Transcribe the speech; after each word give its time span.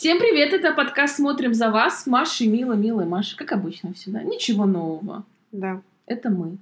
Всем 0.00 0.18
привет, 0.18 0.54
это 0.54 0.72
подкаст 0.72 1.16
«Смотрим 1.16 1.52
за 1.52 1.70
вас». 1.70 2.06
Маша, 2.06 2.46
Мила, 2.46 2.72
Мила 2.72 3.02
и 3.02 3.04
Маша, 3.04 3.36
как 3.36 3.52
обычно 3.52 3.92
всегда. 3.92 4.22
Ничего 4.22 4.64
нового. 4.64 5.26
Да. 5.52 5.82
Это 6.06 6.30
мы. 6.30 6.56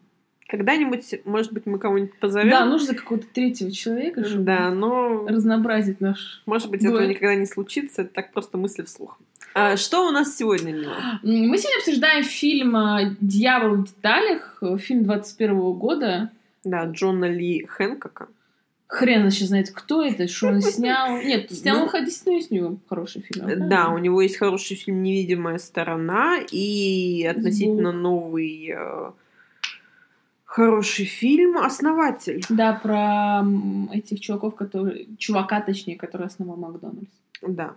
Когда-нибудь, 0.49 1.21
может 1.25 1.53
быть, 1.53 1.65
мы 1.65 1.79
кого-нибудь 1.79 2.19
позовем. 2.19 2.51
Да, 2.51 2.65
нужно 2.65 2.97
какого-то 2.97 3.29
третьего 3.33 3.71
человека, 3.71 4.25
чтобы 4.25 4.43
Да, 4.43 4.73
но, 4.73 5.25
разнообразить 5.29 6.01
наш... 6.01 6.43
может 6.47 6.69
быть, 6.69 6.85
этого 6.85 7.07
никогда 7.07 7.37
не 7.37 7.47
случится. 7.47 8.03
Это 8.03 8.13
так 8.13 8.33
просто 8.33 8.59
мысли 8.59 8.83
вслух. 8.83 9.17
А 9.55 9.77
что 9.77 10.09
у 10.09 10.11
нас 10.11 10.37
сегодня, 10.37 10.73
Мила? 10.73 10.97
Мы 11.23 11.59
сегодня 11.59 11.79
обсуждаем 11.79 12.25
фильм 12.25 12.75
а, 12.75 13.15
«Дьявол 13.21 13.77
в 13.77 13.85
деталях», 13.85 14.59
э, 14.63 14.79
фильм 14.79 15.05
21 15.05 15.75
года. 15.75 16.33
Да, 16.65 16.87
Джона 16.87 17.27
Ли 17.27 17.65
Хэнкока. 17.67 18.27
Хрен 18.89 19.25
вообще 19.25 19.45
знает, 19.45 19.71
кто 19.71 20.03
это, 20.03 20.27
что 20.29 20.49
он 20.49 20.63
снял. 20.63 21.19
Нет, 21.19 21.53
снял 21.53 21.77
Ну, 21.77 21.83
он 21.83 21.89
хоть 21.91 22.07
действительно 22.07 22.43
с 22.43 22.51
него 22.51 22.77
хороший 22.89 23.21
фильм. 23.21 23.47
Да, 23.47 23.55
правильно? 23.55 23.95
у 23.95 23.99
него 23.99 24.23
есть 24.23 24.39
хороший 24.39 24.77
фильм 24.77 25.03
«Невидимая 25.03 25.59
сторона» 25.59 26.39
и 26.51 27.25
относительно 27.31 27.93
новый 27.93 28.73
э, 28.75 29.11
хороший 30.47 31.05
фильм 31.05 31.59
«Основатель». 31.59 32.43
Да, 32.49 32.73
про 32.83 33.45
этих 33.93 34.21
чуваков, 34.21 34.55
которые... 34.55 35.07
Чувака, 35.19 35.61
точнее, 35.61 35.97
который 35.97 36.27
основал 36.27 36.57
Макдональдс. 36.57 37.13
Да. 37.43 37.77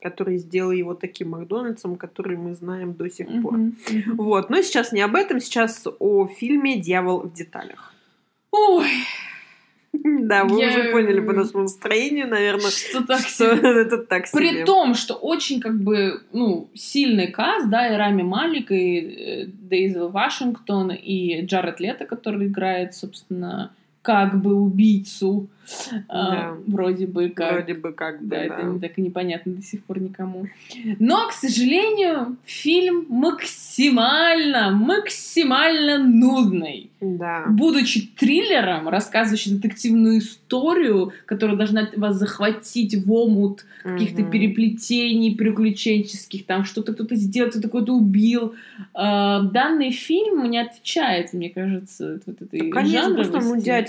Который 0.00 0.38
сделал 0.38 0.70
его 0.70 0.94
таким 0.94 1.30
Макдональдсом, 1.30 1.96
который 1.96 2.36
мы 2.36 2.54
знаем 2.54 2.94
до 2.94 3.10
сих 3.10 3.26
пор. 3.42 3.54
Мгм. 3.54 3.76
Вот, 4.16 4.48
но 4.48 4.62
сейчас 4.62 4.92
не 4.92 5.00
об 5.00 5.16
этом, 5.16 5.40
сейчас 5.40 5.88
о 5.98 6.28
фильме 6.28 6.80
«Дьявол 6.80 7.22
в 7.22 7.32
деталях». 7.32 7.92
Ой, 8.52 8.90
Да, 10.22 10.44
вы 10.44 10.58
уже 10.58 10.90
поняли 10.92 11.20
по 11.20 11.32
нашему 11.32 11.62
настроению, 11.62 12.28
наверное, 12.28 12.70
что 12.70 13.04
так 13.04 13.20
что 13.20 13.56
себе. 13.56 13.80
это 13.82 13.98
так 13.98 14.30
При 14.32 14.50
себе. 14.50 14.64
том, 14.64 14.94
что 14.94 15.14
очень 15.14 15.60
как 15.60 15.78
бы, 15.80 16.22
ну, 16.32 16.68
сильный 16.74 17.30
каст, 17.30 17.68
да, 17.68 17.88
и 17.88 17.96
Рами 17.96 18.22
Малик, 18.22 18.70
и 18.70 18.98
э, 18.98 19.46
Дейзел 19.46 20.10
Вашингтон, 20.10 20.90
и 20.90 21.44
Джаред 21.44 21.80
Лето, 21.80 22.04
который 22.04 22.46
играет, 22.46 22.94
собственно, 22.94 23.72
как 24.02 24.40
бы 24.42 24.54
убийцу, 24.54 25.48
а, 26.08 26.30
Да. 26.30 26.56
вроде 26.66 27.06
бы 27.06 27.28
как. 27.30 27.52
Вроде 27.52 27.74
бы 27.74 27.92
как 27.92 28.20
бы, 28.20 28.26
Да, 28.28 28.36
да. 28.36 28.42
это 28.42 28.62
не 28.66 28.80
так 28.80 28.98
и 28.98 29.02
непонятно 29.02 29.52
до 29.52 29.62
сих 29.62 29.84
пор 29.84 30.00
никому. 30.00 30.46
Но, 30.98 31.28
к 31.28 31.32
сожалению, 31.32 32.36
фильм 32.44 33.06
максимально, 33.08 34.70
максимально 34.72 35.98
нудный. 35.98 36.90
Да. 37.00 37.44
Будучи 37.48 38.06
триллером, 38.16 38.88
рассказывающим 38.88 39.56
детективную 39.56 40.18
историю, 40.18 41.12
которая 41.26 41.56
должна 41.56 41.88
вас 41.96 42.16
захватить 42.16 42.94
в 42.94 43.12
омут 43.12 43.64
каких-то 43.82 44.22
Мгм. 44.22 44.30
переплетений 44.30 45.34
приключенческих, 45.34 46.46
там 46.46 46.64
что-то 46.64 46.92
кто-то 46.92 47.16
сделал, 47.16 47.50
кто-то 47.50 47.68
кого-то 47.68 47.92
убил. 47.94 48.54
А, 48.94 49.42
данный 49.42 49.90
фильм 49.90 50.48
не 50.48 50.58
отвечает, 50.58 51.32
мне 51.32 51.50
кажется, 51.50 52.20
вот 52.26 52.40
этой 52.42 52.70
Конечно, 52.70 53.14
просто. 53.16 53.40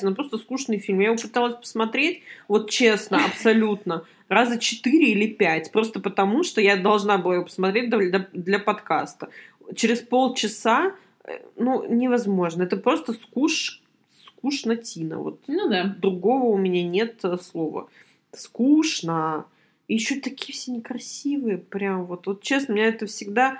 Нудятина, 0.03 0.15
просто 0.15 0.37
скучный 0.37 0.79
фильм. 0.79 0.99
Я 0.99 1.07
его 1.07 1.17
пыталась 1.17 1.55
посмотреть, 1.55 2.21
вот 2.47 2.69
честно, 2.69 3.25
абсолютно, 3.25 4.05
раза 4.27 4.59
четыре 4.59 5.11
или 5.11 5.27
пять, 5.27 5.71
просто 5.71 5.99
потому, 5.99 6.43
что 6.43 6.61
я 6.61 6.75
должна 6.75 7.17
была 7.17 7.35
его 7.35 7.45
посмотреть 7.45 7.89
для, 7.89 8.27
для 8.33 8.59
подкаста. 8.59 9.29
Через 9.75 10.01
полчаса, 10.01 10.93
э, 11.23 11.39
ну, 11.55 11.85
невозможно. 11.87 12.63
Это 12.63 12.77
просто 12.77 13.13
скуш, 13.13 13.81
скучнотина. 14.25 15.17
Вот 15.17 15.39
Ну 15.47 15.69
да. 15.69 15.95
другого 15.97 16.45
у 16.45 16.57
меня 16.57 16.83
нет 16.83 17.19
э, 17.23 17.37
слова. 17.41 17.87
Скучно. 18.33 19.45
И 19.87 19.95
еще 19.95 20.19
такие 20.19 20.53
все 20.53 20.71
некрасивые, 20.71 21.57
прям 21.57 22.05
вот. 22.05 22.27
Вот 22.27 22.41
честно, 22.41 22.73
меня 22.73 22.87
это 22.87 23.05
всегда... 23.05 23.59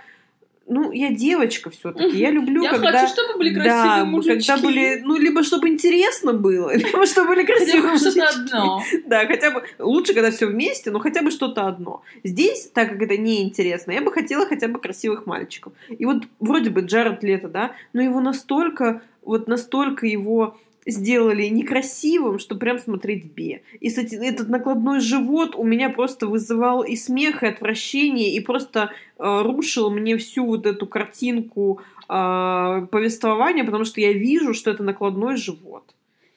Ну, 0.65 0.91
я 0.93 1.09
девочка 1.09 1.69
все-таки. 1.69 2.17
Я 2.17 2.31
люблю, 2.31 2.63
Я 2.63 2.69
когда... 2.69 2.91
хочу, 2.93 3.13
чтобы 3.13 3.37
были 3.37 3.53
красивые 3.53 3.83
да, 3.83 4.05
мужички. 4.05 4.47
когда 4.47 4.63
были, 4.63 5.01
ну, 5.03 5.17
либо 5.17 5.43
чтобы 5.43 5.67
интересно 5.67 6.33
было, 6.33 6.73
либо 6.75 7.05
чтобы 7.05 7.27
были 7.29 7.45
Хотя 7.45 7.57
красивые 7.57 7.97
что-то 7.97 8.19
мужички. 8.21 8.39
одно. 8.53 8.83
Да, 9.05 9.25
хотя 9.27 9.51
бы 9.51 9.63
лучше, 9.79 10.13
когда 10.13 10.31
все 10.31 10.45
вместе, 10.45 10.89
но 10.91 10.99
хотя 10.99 11.21
бы 11.21 11.31
что-то 11.31 11.67
одно. 11.67 12.01
Здесь, 12.23 12.69
так 12.73 12.89
как 12.89 13.01
это 13.01 13.17
неинтересно, 13.17 13.91
я 13.91 14.01
бы 14.01 14.11
хотела 14.11 14.45
хотя 14.45 14.69
бы 14.69 14.79
красивых 14.79 15.25
мальчиков. 15.25 15.73
И 15.89 16.05
вот 16.05 16.23
вроде 16.39 16.69
бы 16.69 16.81
Джаред 16.81 17.23
Лето, 17.23 17.49
да, 17.49 17.75
но 17.91 18.01
его 18.01 18.21
настолько, 18.21 19.01
вот 19.21 19.47
настолько 19.49 20.05
его 20.07 20.57
сделали 20.85 21.45
некрасивым, 21.45 22.39
что 22.39 22.55
прям 22.55 22.79
смотреть 22.79 23.25
бе. 23.33 23.61
И, 23.79 23.89
кстати, 23.89 24.15
этот 24.15 24.49
накладной 24.49 24.99
живот 24.99 25.55
у 25.55 25.63
меня 25.63 25.89
просто 25.89 26.27
вызывал 26.27 26.83
и 26.83 26.95
смех, 26.95 27.43
и 27.43 27.47
отвращение, 27.47 28.33
и 28.35 28.39
просто 28.39 28.91
э, 29.17 29.41
рушил 29.41 29.89
мне 29.89 30.17
всю 30.17 30.45
вот 30.45 30.65
эту 30.65 30.87
картинку 30.87 31.81
э, 32.09 32.87
повествования, 32.91 33.63
потому 33.63 33.85
что 33.85 34.01
я 34.01 34.13
вижу, 34.13 34.53
что 34.53 34.71
это 34.71 34.83
накладной 34.83 35.37
живот. 35.37 35.83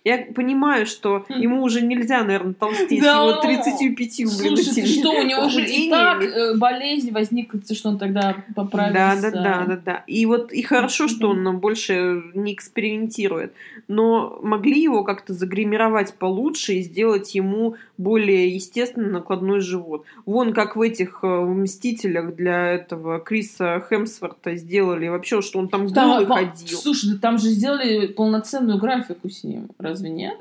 Я 0.07 0.19
понимаю, 0.19 0.87
что 0.87 1.27
Хм. 1.29 1.33
ему 1.41 1.63
уже 1.65 1.81
нельзя, 1.81 2.23
наверное, 2.23 2.55
толстеть 2.55 3.03
Да, 3.03 3.17
его 3.25 3.35
ну, 3.35 3.41
35 3.43 4.39
блин, 4.39 4.53
этими 4.55 4.85
что 5.01 5.11
у 5.11 5.23
него 5.25 5.49
же 5.49 5.65
и 5.65 5.91
так 5.91 6.23
э, 6.23 6.57
болезнь 6.57 7.11
возникла, 7.11 7.61
что 7.75 7.89
он 7.89 7.99
тогда 7.99 8.37
Да, 8.47 8.55
поправился. 8.55 9.33
да, 9.33 9.43
да, 9.43 9.65
да, 9.67 9.81
да. 9.85 10.05
И 10.07 10.25
вот 10.27 10.53
и 10.53 10.63
хорошо, 10.63 11.09
что 11.09 11.31
он 11.31 11.59
больше 11.59 12.23
не 12.35 12.55
экспериментирует. 12.55 13.53
Но 13.89 14.39
могли 14.45 14.81
его 14.81 15.03
как-то 15.03 15.33
загримировать 15.35 16.15
получше 16.15 16.75
и 16.75 16.83
сделать 16.83 17.35
ему 17.35 17.75
более 17.99 18.49
естественный 18.55 19.11
накладной 19.11 19.59
живот. 19.59 20.05
Вон 20.25 20.53
как 20.53 20.77
в 20.77 20.83
этих 20.83 21.19
э, 21.25 21.27
«Мстителях» 21.27 22.37
для 22.37 22.75
этого 22.75 23.19
Криса 23.19 23.85
Хемсворта 23.89 24.55
сделали 24.55 25.09
вообще, 25.09 25.43
что 25.43 25.59
он 25.59 25.67
там 25.67 25.89
голый 25.89 26.27
по- 26.27 26.37
ходил. 26.37 26.79
Слушай, 26.79 27.15
да 27.15 27.19
там 27.19 27.39
же 27.39 27.49
сделали 27.49 28.07
полноценную 28.07 28.79
графику 28.79 29.29
с 29.29 29.43
ним, 29.43 29.69
разве 29.97 30.11
нет? 30.11 30.39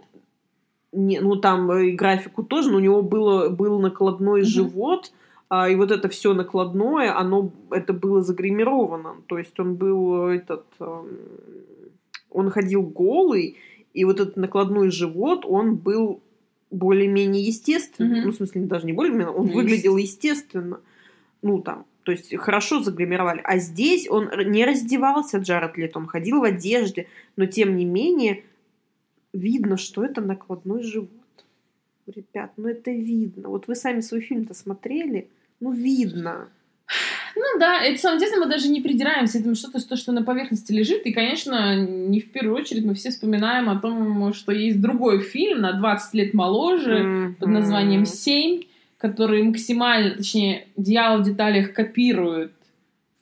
Не, 0.92 1.20
ну 1.20 1.36
там 1.36 1.72
э, 1.72 1.88
и 1.88 1.92
графику 1.92 2.44
тоже, 2.44 2.70
но 2.72 2.78
у 2.78 2.82
него 2.82 3.02
было, 3.02 3.50
был 3.50 3.80
накладной 3.80 4.42
Мгм. 4.42 4.48
живот, 4.48 5.12
а, 5.50 5.70
и 5.70 5.76
вот 5.76 5.92
это 5.92 6.08
все 6.10 6.34
накладное, 6.34 7.18
оно 7.18 7.52
это 7.70 7.94
было 7.94 8.22
загримировано. 8.22 9.16
То 9.28 9.38
есть 9.38 9.60
он 9.60 9.76
был 9.76 10.30
э, 10.30 10.38
этот, 10.38 10.66
эм, 10.80 11.08
он 12.32 12.50
ходил 12.50 12.82
голый, 12.84 13.58
и 13.94 14.06
вот 14.06 14.20
этот 14.20 14.38
накладной 14.38 14.90
живот, 14.90 15.46
он 15.46 15.76
был 15.76 16.22
более-менее 16.72 17.44
естественный. 17.44 18.20
Мгм. 18.20 18.26
Ну, 18.28 18.32
в 18.32 18.36
смысле, 18.36 18.62
даже 18.62 18.86
не 18.86 18.94
более-менее, 18.94 19.30
он 19.30 19.48
Ну, 19.48 19.54
выглядел 19.54 19.98
естественно. 19.98 20.80
Ну, 21.42 21.62
там, 21.62 21.86
то 22.04 22.12
есть 22.12 22.36
хорошо 22.38 22.82
загримировали. 22.82 23.42
А 23.44 23.58
здесь 23.58 24.10
он 24.10 24.30
не 24.48 24.66
раздевался, 24.66 25.38
Джаред 25.40 25.78
Лето, 25.78 26.00
он 26.00 26.08
ходил 26.08 26.40
в 26.40 26.44
одежде, 26.44 27.08
но 27.36 27.46
тем 27.46 27.76
не 27.76 27.86
менее 27.86 28.44
видно, 29.36 29.78
что 29.78 30.04
это 30.04 30.22
накладной 30.22 30.84
живот. 30.84 31.10
Ребят, 32.08 32.52
ну 32.58 32.68
это 32.68 32.92
видно. 32.92 33.50
Вот 33.50 33.68
вы 33.68 33.76
сами 33.76 34.02
свой 34.02 34.22
фильм-то 34.22 34.54
смотрели, 34.54 35.28
ну 35.60 35.72
видно. 35.72 36.50
Ну 37.36 37.60
да, 37.60 37.82
это 37.82 38.00
самом 38.00 38.20
деле 38.20 38.38
мы 38.38 38.46
даже 38.46 38.70
не 38.70 38.80
придираемся, 38.80 39.40
это 39.40 39.54
что-то, 39.56 39.86
то, 39.86 39.98
что 39.98 40.12
на 40.12 40.24
поверхности 40.24 40.72
лежит. 40.72 41.06
И, 41.06 41.12
конечно, 41.12 41.76
не 41.76 42.22
в 42.22 42.32
первую 42.32 42.56
очередь 42.56 42.86
мы 42.86 42.94
все 42.94 43.10
вспоминаем 43.10 43.70
о 43.70 43.80
том, 43.80 44.34
что 44.34 44.52
есть 44.52 44.80
другой 44.80 45.22
фильм 45.22 45.62
на 45.62 45.74
20 45.74 46.14
лет 46.14 46.34
моложе 46.34 47.36
под 47.40 47.50
названием. 47.50 48.06
«Семь», 48.06 48.62
который 48.98 49.44
максимально, 49.44 50.12
точнее, 50.12 50.68
«Дьявол 50.78 51.24
в 51.24 51.26
деталях» 51.26 51.74
копирует, 51.74 52.54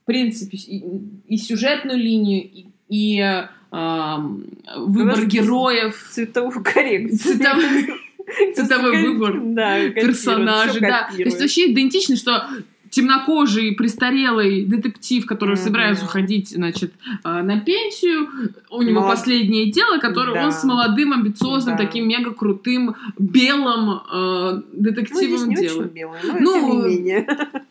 в 0.03 0.05
принципе, 0.05 0.57
и, 0.57 0.83
и 1.27 1.37
сюжетную 1.37 1.97
линию, 1.97 2.43
и, 2.43 2.67
и, 2.89 3.19
э, 3.19 3.47
выбор 3.73 5.15
Подожди, 5.15 5.39
героев, 5.39 6.07
Цветовую 6.11 6.63
коррекцию. 6.63 7.37
цветовой, 7.37 8.01
цветовой 8.55 9.07
выбор 9.07 9.39
Да, 9.41 9.77
всё 10.13 10.79
да. 10.79 11.09
То 11.15 11.21
есть 11.23 11.39
вообще 11.41 11.71
идентично, 11.71 12.15
что 12.15 12.47
темнокожий, 12.93 13.73
престарелый 13.73 14.65
детектив, 14.65 15.25
который 15.25 15.55
Мгм. 15.55 15.63
собирается 15.63 16.05
уходить, 16.05 16.49
значит, 16.49 16.93
э, 17.23 17.41
на 17.41 17.59
пенсию, 17.59 18.29
у 18.69 18.83
него 18.83 19.01
Молод- 19.01 19.15
последнее 19.17 19.71
дело, 19.71 19.97
которое 19.97 20.33
Да. 20.35 20.45
он 20.45 20.51
с 20.51 20.63
молодым, 20.63 21.11
амбициозным, 21.13 21.75
Да. 21.75 21.83
таким 21.85 22.07
мега 22.07 22.31
крутым 22.31 22.95
белым 23.17 23.89
э, 23.89 24.51
Ну, 24.53 24.63
детективом 24.73 25.49
не 25.49 25.55
делает. 25.55 25.91
белое, 25.91 26.19
но 26.39 26.57
Ну. 26.57 26.85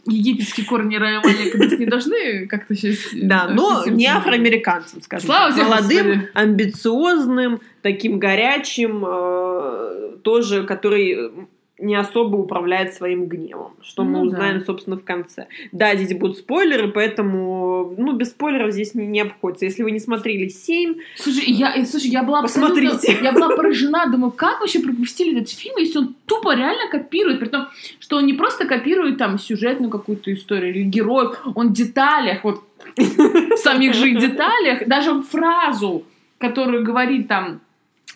Египетские 0.07 0.67
корни 0.67 0.97
Рая 0.97 1.21
Малека 1.21 1.57
нас 1.59 1.73
не 1.79 1.87
должны 1.87 2.47
как-то 2.49 2.75
сейчас... 2.75 2.99
Да, 3.15 3.49
но 3.49 3.85
не 3.87 4.07
афроамериканцем, 4.07 5.03
скажем 5.03 5.27
Слава 5.27 5.53
тебе, 5.53 5.65
Молодым, 5.65 6.07
Господи. 6.09 6.29
амбициозным, 6.35 7.61
таким 7.83 8.19
горячим, 8.19 9.05
э, 9.07 10.17
тоже, 10.23 10.65
который 10.65 11.31
не 11.83 11.95
особо 11.97 12.37
управляет 12.37 12.95
своим 12.95 13.27
гневом, 13.27 13.73
что 13.83 14.05
мы 14.05 14.19
Ну 14.19 14.25
узнаем, 14.27 14.61
да. 14.61 14.65
собственно, 14.65 14.97
в 14.97 15.05
конце. 15.05 15.47
Да, 15.73 15.95
здесь 15.97 16.17
будут 16.17 16.39
спойлеры, 16.39 16.89
поэтому, 16.89 17.95
ну, 17.99 18.13
без 18.13 18.31
спойлеров 18.31 18.73
здесь 18.73 18.95
не, 18.95 19.07
не 19.07 19.21
обходится. 19.21 19.65
Если 19.65 19.83
вы 19.83 19.91
не 19.91 19.99
смотрели 19.99 20.49
«Семь», 20.49 20.95
Слушай, 21.17 21.45
я, 21.47 21.75
э, 21.77 21.85
слушай, 21.85 22.09
я 22.09 22.23
была 22.23 22.43
Посмотрите. 22.43 23.19
я 23.23 23.33
была 23.33 23.49
поражена, 23.57 24.07
думаю, 24.11 24.31
как 24.31 24.61
вообще 24.61 24.81
пропустили 24.81 25.37
этот 25.37 25.51
фильм, 25.51 25.77
если 25.77 25.99
он 25.99 26.15
тупо 26.27 26.55
реально 26.55 26.89
копирует, 26.91 27.41
при 27.41 27.49
том, 27.49 27.67
что 28.01 28.17
он 28.17 28.27
не 28.27 28.35
просто 28.35 28.67
копирует 28.67 29.19
там 29.19 29.39
сюжетную 29.39 29.91
какую-то 29.91 30.33
историю 30.33 30.71
или 30.75 30.85
героев, 30.85 31.37
он 31.55 31.69
в 31.69 31.73
деталях, 31.73 32.45
вот 32.45 32.63
в 32.97 33.57
самих 33.57 33.95
же 33.95 34.11
деталях, 34.13 34.87
даже 34.87 35.23
фразу, 35.23 36.05
которую 36.39 36.85
говорит 36.85 37.29
там 37.29 37.61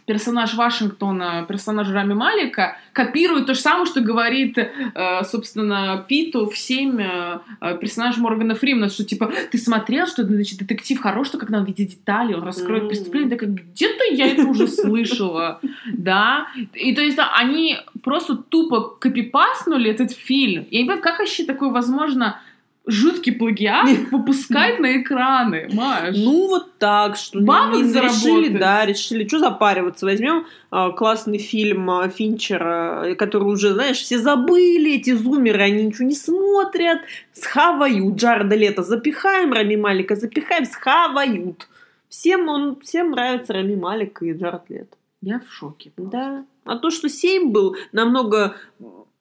персонаж 0.07 0.55
Вашингтона, 0.55 1.45
персонаж 1.49 1.91
Рами 1.91 2.15
Малика, 2.15 2.77
копирует 2.93 3.47
то 3.47 3.55
же 3.55 3.61
самое, 3.61 3.87
что 3.87 4.01
говорит, 4.01 4.57
э, 4.57 5.25
собственно, 5.25 6.05
Питу 6.09 6.49
в 6.49 6.57
«Семь» 6.57 7.01
э, 7.01 7.41
э, 7.61 7.79
персонаж 7.79 8.17
Моргана 8.17 8.55
Фримена, 8.55 8.89
что 8.89 9.05
типа, 9.05 9.33
ты 9.51 9.59
смотрел, 9.59 10.07
что 10.07 10.25
значит, 10.25 10.61
детектив 10.61 11.01
хорош, 11.01 11.27
что 11.27 11.39
когда 11.39 11.59
он 11.59 11.65
видит 11.65 11.91
детали, 11.91 12.35
он 12.35 12.45
раскроет 12.45 12.85
М. 12.85 12.89
преступление, 12.89 13.37
так 13.37 13.49
где-то 13.49 14.05
я 14.13 14.29
это 14.29 14.47
уже 14.47 14.69
слышала, 14.69 15.61
да, 15.93 16.47
и 16.73 16.95
то 16.95 17.03
есть 17.03 17.17
да, 17.17 17.33
они 17.35 17.77
просто 18.03 18.37
тупо 18.37 18.81
копипаснули 18.81 19.91
этот 19.91 20.13
фильм, 20.13 20.67
я 20.71 20.79
не 20.79 20.85
понимаю, 20.85 21.03
как 21.03 21.19
вообще 21.19 21.45
такое 21.45 21.71
возможно 21.71 22.41
жуткий 22.87 23.33
плагиат 23.33 23.89
выпускать 24.13 24.79
на 24.79 25.01
экраны, 25.01 25.69
Маш? 25.73 26.15
Ну, 26.17 26.49
вот 26.49 26.79
так, 26.79 27.17
что 27.17 27.39
не- 27.41 27.45
Бабок 27.45 27.77
не 27.83 27.85
заработать. 27.85 28.25
решили, 28.25 28.59
да, 28.59 28.87
решили, 28.87 29.27
что 29.27 29.39
запариваться. 29.41 30.07
Возьмем 30.07 30.47
а, 30.71 30.91
классный 30.91 31.39
фильм 31.39 31.91
а, 31.91 32.09
Финчера, 32.09 33.15
который 33.19 33.45
уже, 33.53 33.75
знаешь, 33.75 33.99
все 33.99 34.19
забыли, 34.19 34.93
эти 34.95 35.13
зумеры, 35.13 35.63
они 35.63 35.85
ничего 35.85 36.07
не 36.09 36.15
смотрят, 36.15 37.01
схавают. 37.33 38.17
Джареда 38.17 38.55
Лето 38.57 38.83
запихаем, 38.83 39.53
Рами 39.53 39.77
Малика 39.77 40.15
запихаем, 40.17 40.65
схавают. 40.65 41.69
Всем 42.09 42.49
он, 42.49 42.79
всем 42.81 43.11
нравится 43.11 43.53
Рами 43.53 43.75
Малик 43.75 44.23
и 44.23 44.33
Джаред 44.33 44.63
Лето. 44.69 44.97
Я 45.23 45.41
в 45.41 45.53
шоке. 45.53 45.91
просто. 45.95 46.11
Да. 46.17 46.45
А 46.65 46.77
то, 46.79 46.91
что 46.91 47.09
7 47.09 47.51
был 47.51 47.77
намного 47.93 48.57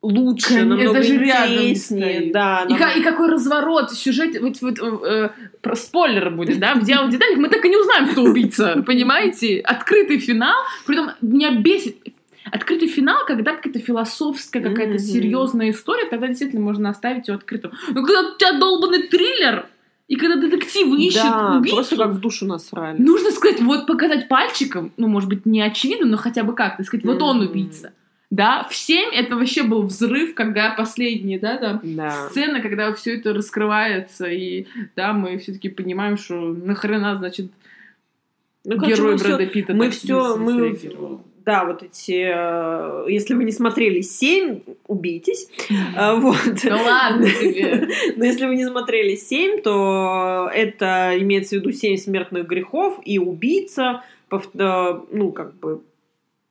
лучше, 0.05 0.47
Конечно, 0.49 0.69
намного 0.75 0.93
даже 0.93 1.17
рядом 1.17 1.49
не 1.51 1.55
интереснее. 1.71 2.13
стоит. 2.19 2.31
Да, 2.31 2.65
И, 2.69 2.99
и 2.99 3.03
какой 3.03 3.29
разворот 3.29 3.91
в 3.91 3.97
сюжете, 3.97 4.39
вот, 4.39 4.61
вот, 4.61 4.79
э, 4.79 5.29
про 5.61 5.75
спойлер 5.75 6.29
будет, 6.29 6.59
да, 6.59 6.75
в 6.75 6.83
«Дьявол 6.83 7.09
деталях» 7.09 7.37
мы 7.37 7.49
так 7.49 7.63
и 7.65 7.69
не 7.69 7.77
узнаем, 7.77 8.09
кто 8.09 8.23
убийца, 8.23 8.83
понимаете? 8.85 9.59
Открытый 9.59 10.19
финал, 10.19 10.55
притом 10.85 11.11
меня 11.21 11.51
бесит, 11.51 11.97
Открытый 12.51 12.87
финал, 12.87 13.25
когда 13.25 13.55
какая-то 13.55 13.79
философская, 13.79 14.61
какая-то 14.61 14.93
Мгм. 14.93 14.99
серьезная 14.99 15.71
история, 15.71 16.05
тогда 16.07 16.27
действительно 16.27 16.61
можно 16.61 16.91
оставить 16.91 17.27
ее 17.27 17.33
открытым. 17.33 17.71
Но 17.87 18.05
когда 18.05 18.21
у 18.21 18.37
тебя 18.37 18.53
долбанный 18.59 19.07
триллер, 19.07 19.65
и 20.07 20.15
когда 20.15 20.35
детектив 20.35 20.87
ищет 20.95 21.23
да, 21.23 21.57
убийцу, 21.57 21.75
просто 21.75 21.97
как 21.97 22.11
в 22.11 22.19
душу 22.19 22.45
насрали. 22.45 23.01
нужно 23.01 23.31
сказать, 23.31 23.61
вот 23.61 23.87
показать 23.87 24.27
пальчиком, 24.27 24.91
ну, 24.97 25.07
может 25.07 25.27
быть, 25.27 25.47
не 25.47 25.59
очевидно, 25.59 26.05
но 26.05 26.17
хотя 26.17 26.43
бы 26.43 26.53
как-то 26.53 26.83
сказать, 26.83 27.03
вот 27.03 27.19
он 27.23 27.41
убийца. 27.41 27.93
Да, 28.35 28.67
в 28.69 28.75
7 28.75 29.11
это 29.13 29.37
вообще 29.37 29.63
был 29.63 29.83
взрыв, 29.83 30.33
когда 30.33 30.71
последние, 30.71 31.39
да, 31.39 31.57
там, 31.57 31.79
Да. 31.83 32.29
сцена, 32.29 32.59
когда 32.59 32.93
все 32.93 33.15
это 33.17 33.33
раскрывается, 33.33 34.25
и 34.27 34.65
да, 34.95 35.13
мы 35.13 35.37
все-таки 35.37 35.69
понимаем, 35.69 36.17
что 36.17 36.35
нахрена, 36.35 37.15
значит, 37.15 37.49
Ну, 38.65 38.77
короче, 38.77 38.95
герой 38.95 39.17
Брэда 39.17 39.45
Питта 39.45 39.73
мы 39.73 39.89
все, 39.89 40.35
мы, 40.35 40.77
да, 41.45 41.63
вот 41.63 41.83
эти, 41.83 42.25
э, 42.27 43.05
если 43.07 43.35
вы 43.35 43.43
не 43.45 43.51
смотрели 43.51 44.01
«Семь», 44.01 44.61
убейтесь, 44.87 45.47
А, 45.95 46.15
вот. 46.15 46.35
Да 46.63 46.75
ладно 46.75 47.29
тебе. 47.29 47.87
Но 48.17 48.25
если 48.25 48.47
вы 48.47 48.55
не 48.55 48.65
смотрели 48.65 49.15
«Семь», 49.15 49.61
то 49.61 50.49
это 50.53 51.13
имеется 51.19 51.55
в 51.55 51.59
виду 51.59 51.71
«Семь 51.71 51.97
смертных 51.97 52.47
грехов», 52.47 52.99
и 53.05 53.19
убийца, 53.19 54.03
э, 54.31 54.37
ну, 55.11 55.31
как 55.31 55.55
бы, 55.59 55.81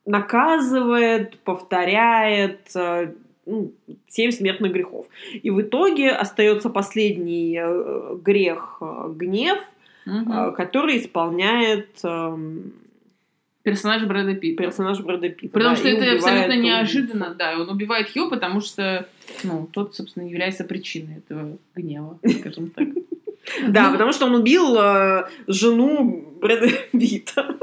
наказывает, 0.06 1.38
повторяет 1.38 2.70
э, 2.74 3.12
ну, 3.46 3.72
семь 4.08 4.30
смертных 4.30 4.72
грехов. 4.72 5.06
И 5.32 5.50
в 5.50 5.60
итоге 5.60 6.10
остается 6.10 6.70
последний 6.70 7.58
э, 7.60 8.16
грех 8.22 8.78
э, 8.80 9.12
гнев, 9.14 9.58
э, 10.06 10.52
который 10.56 10.98
исполняет 10.98 11.88
эм, 12.04 12.72
Персонаж 13.62 14.04
Брэда 14.04 14.34
Питта. 14.34 14.64
персонаж 14.64 15.00
Брэда 15.00 15.30
Питта. 15.30 15.54
Потому 15.54 15.74
да, 15.74 15.80
что 15.80 15.88
это 15.88 16.12
абсолютно 16.12 16.54
убийцу. 16.54 16.62
неожиданно, 16.62 17.34
да, 17.34 17.52
и 17.54 17.56
он 17.56 17.70
убивает 17.70 18.14
ее, 18.14 18.28
потому 18.28 18.60
что, 18.60 19.08
ну, 19.42 19.66
тот, 19.72 19.94
собственно, 19.94 20.28
является 20.28 20.64
причиной 20.64 21.18
этого 21.18 21.56
гнева, 21.74 22.18
скажем 22.40 22.70
так. 22.70 22.88
Да, 23.68 23.90
потому 23.92 24.14
что 24.14 24.24
он 24.24 24.36
убил 24.36 24.74
жену 25.46 26.34
Брэда 26.40 26.66
Питта. 26.92 27.54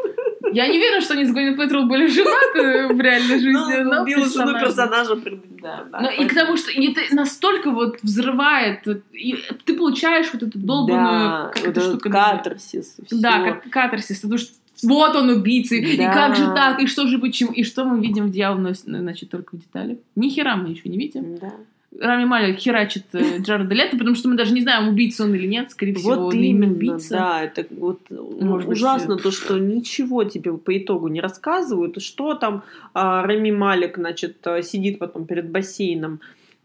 Я 0.53 0.67
не 0.67 0.77
верю, 0.77 1.01
что 1.01 1.13
они 1.13 1.25
с 1.25 1.31
Gwyneth 1.31 1.55
Пэтрол 1.55 1.85
были 1.85 2.07
женаты 2.07 2.93
в 2.93 2.99
реальной 3.01 3.39
жизни, 3.39 3.83
Ну, 3.83 3.83
но 3.83 3.91
он 3.97 4.01
убил 4.03 4.25
жену 4.25 4.59
персонажа 4.59 5.15
Да. 5.61 5.85
Ну, 6.01 6.09
и 6.09 6.27
к 6.27 6.33
тому, 6.33 6.57
что 6.57 6.71
и 6.71 6.91
это 6.91 7.15
настолько 7.15 7.71
вот 7.71 7.99
взрывает, 8.01 8.87
и 9.11 9.35
ты 9.65 9.73
получаешь 9.75 10.29
вот 10.33 10.43
эту 10.43 10.57
долбанную, 10.57 11.29
Да, 11.29 11.51
как 11.53 11.65
вот 11.65 11.77
эта 11.77 11.81
штука 11.81 12.09
катарсис. 12.09 12.97
Да, 13.11 13.43
как 13.43 13.69
катарсис, 13.69 14.19
потому 14.19 14.37
что 14.37 14.53
вот 14.83 15.15
он 15.15 15.29
убийца, 15.29 15.75
и 15.75 15.97
Да. 15.97 16.13
как 16.13 16.35
же 16.35 16.45
так, 16.45 16.81
и 16.81 16.87
что 16.87 17.07
же 17.07 17.19
почему, 17.19 17.51
и 17.51 17.63
что 17.63 17.85
мы 17.85 18.01
видим 18.01 18.27
в 18.27 18.31
дьявол, 18.31 18.59
носит, 18.59 18.85
значит, 18.85 19.29
только 19.29 19.55
в 19.55 19.59
деталях. 19.59 19.97
Ни 20.15 20.29
хера 20.29 20.55
мы 20.55 20.69
еще 20.69 20.89
не 20.89 20.97
видим. 20.97 21.37
Да. 21.37 21.53
Рами 21.99 22.25
Малик 22.25 22.57
херачит 22.57 23.05
э, 23.13 23.37
Джареда 23.41 23.73
Лето, 23.75 23.97
потому 23.97 24.15
что 24.15 24.29
мы 24.29 24.35
даже 24.35 24.53
не 24.53 24.61
знаем, 24.61 24.87
убийца 24.87 25.23
он 25.25 25.35
или 25.35 25.45
нет, 25.45 25.71
скорее 25.71 25.93
всего, 25.93 26.15
Вот 26.15 26.33
он 26.33 26.39
не 26.41 26.51
именно, 26.51 26.71
убийца. 26.71 27.09
да, 27.09 27.43
это 27.43 27.65
вот 27.71 27.99
Может 28.09 28.69
быть, 28.69 28.77
ужасно 28.77 29.13
и- 29.15 29.21
то, 29.21 29.31
что 29.31 29.57
ничего 29.59 30.23
тебе 30.23 30.53
по 30.53 30.77
итогу 30.77 31.09
не 31.09 31.19
рассказывают, 31.21 31.97
и 31.97 31.99
что 31.99 32.33
там 32.35 32.63
а, 32.93 33.23
Рами 33.25 33.51
Малик, 33.51 33.97
значит, 33.97 34.37
а, 34.47 34.61
сидит 34.61 34.99
потом 34.99 35.25
перед 35.25 35.49
бассейном, 35.49 36.21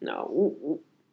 а, 0.06 0.25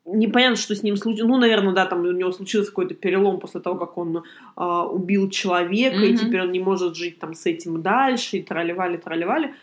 непонятно, 0.05 0.57
что 0.57 0.75
с 0.75 0.83
ним 0.83 0.95
случилось, 0.97 1.29
ну, 1.29 1.37
наверное, 1.37 1.73
да, 1.73 1.85
там 1.85 2.01
у 2.01 2.11
него 2.11 2.31
случился 2.31 2.69
какой-то 2.69 2.93
перелом 2.93 3.39
после 3.39 3.61
того, 3.61 3.77
как 3.77 3.97
он 3.97 4.23
а, 4.55 4.85
убил 4.85 5.29
человека, 5.29 6.05
и 6.05 6.09
Мгм. 6.13 6.17
теперь 6.17 6.41
он 6.41 6.51
не 6.51 6.59
может 6.59 6.95
жить 6.95 7.17
там 7.19 7.33
с 7.33 7.45
этим 7.47 7.81
дальше, 7.81 8.37
и 8.37 8.43
тролливали, 8.43 8.97
тролливали. 8.97 9.53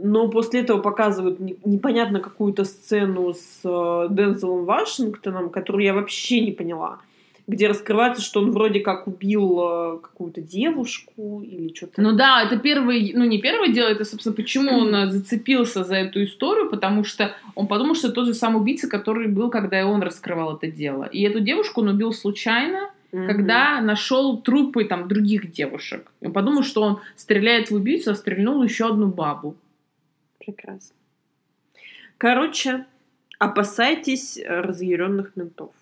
Но 0.00 0.28
после 0.28 0.60
этого 0.60 0.80
показывают 0.80 1.40
не- 1.40 1.56
непонятно 1.64 2.20
какую-то 2.20 2.64
сцену 2.64 3.34
с 3.34 3.60
э, 3.64 4.06
Дензелом 4.10 4.64
Вашингтоном, 4.64 5.50
которую 5.50 5.84
я 5.84 5.92
вообще 5.94 6.40
не 6.40 6.52
поняла. 6.52 6.98
Где 7.48 7.66
раскрывается, 7.66 8.22
что 8.22 8.40
он 8.40 8.52
вроде 8.52 8.80
как 8.80 9.06
убил 9.08 9.58
э, 9.60 9.98
какую-то 10.02 10.40
девушку 10.40 11.42
или 11.42 11.74
что-то. 11.74 12.00
Ну 12.02 12.12
да, 12.12 12.42
это 12.42 12.58
первый, 12.58 13.12
ну 13.14 13.24
не 13.24 13.38
первое 13.40 13.68
дело, 13.70 13.88
это, 13.88 14.04
собственно, 14.04 14.36
почему 14.36 14.70
он 14.70 14.94
э, 14.94 15.10
зацепился 15.10 15.82
за 15.82 15.96
эту 15.96 16.22
историю, 16.24 16.68
потому 16.70 17.04
что 17.04 17.32
он 17.54 17.66
подумал, 17.66 17.94
что 17.94 18.08
это 18.08 18.14
тот 18.16 18.26
же 18.26 18.34
самый 18.34 18.60
убийца, 18.60 18.88
который 18.88 19.26
был, 19.28 19.50
когда 19.50 19.80
и 19.80 19.84
он 19.84 20.02
раскрывал 20.02 20.56
это 20.56 20.70
дело. 20.70 21.04
И 21.04 21.22
эту 21.22 21.40
девушку 21.40 21.80
он 21.80 21.88
убил 21.88 22.12
случайно, 22.12 22.90
Мгм. 23.10 23.26
когда 23.26 23.80
нашел 23.80 24.36
трупы 24.36 24.84
там 24.84 25.08
других 25.08 25.50
девушек. 25.50 26.12
Он 26.20 26.30
подумал, 26.30 26.62
что 26.62 26.82
он 26.82 26.98
стреляет 27.16 27.70
в 27.70 27.74
убийцу, 27.74 28.10
а 28.10 28.14
стрельнул 28.14 28.62
еще 28.62 28.86
одну 28.86 29.06
бабу. 29.06 29.54
Прекрасно. 30.48 30.96
Короче, 32.16 32.86
опасайтесь 33.38 34.38
э, 34.38 34.60
разъяренных 34.62 35.36
ментов. 35.36 35.72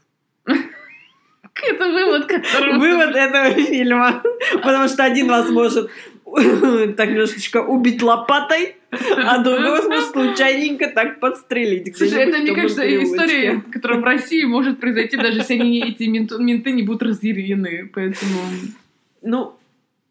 Это 0.44 1.88
вывод, 1.88 2.26
который... 2.26 2.76
Вывод 2.76 3.14
этого 3.14 3.50
фильма. 3.52 4.24
Потому 4.54 4.88
что 4.88 5.04
один 5.04 5.28
вас 5.28 5.48
может 5.50 5.88
так 6.24 7.08
немножечко 7.08 7.62
убить 7.62 8.02
лопатой, 8.02 8.74
а 8.90 9.38
другой 9.38 9.70
вас 9.70 9.86
может 9.86 10.10
случайненько 10.10 10.88
так 10.88 11.20
подстрелить. 11.20 11.96
Слушай, 11.96 12.24
это, 12.24 12.38
мне 12.38 12.52
кажется, 12.52 12.82
история, 13.04 13.62
которая 13.72 14.00
в 14.00 14.04
России 14.04 14.42
может 14.44 14.80
произойти, 14.80 15.16
даже 15.16 15.38
если 15.38 15.54
они, 15.60 15.80
эти 15.80 16.08
менты, 16.08 16.38
менты 16.38 16.72
не 16.72 16.82
будут 16.82 17.04
разъярены. 17.04 17.88
Поэтому... 17.94 18.40
Ну, 19.22 19.56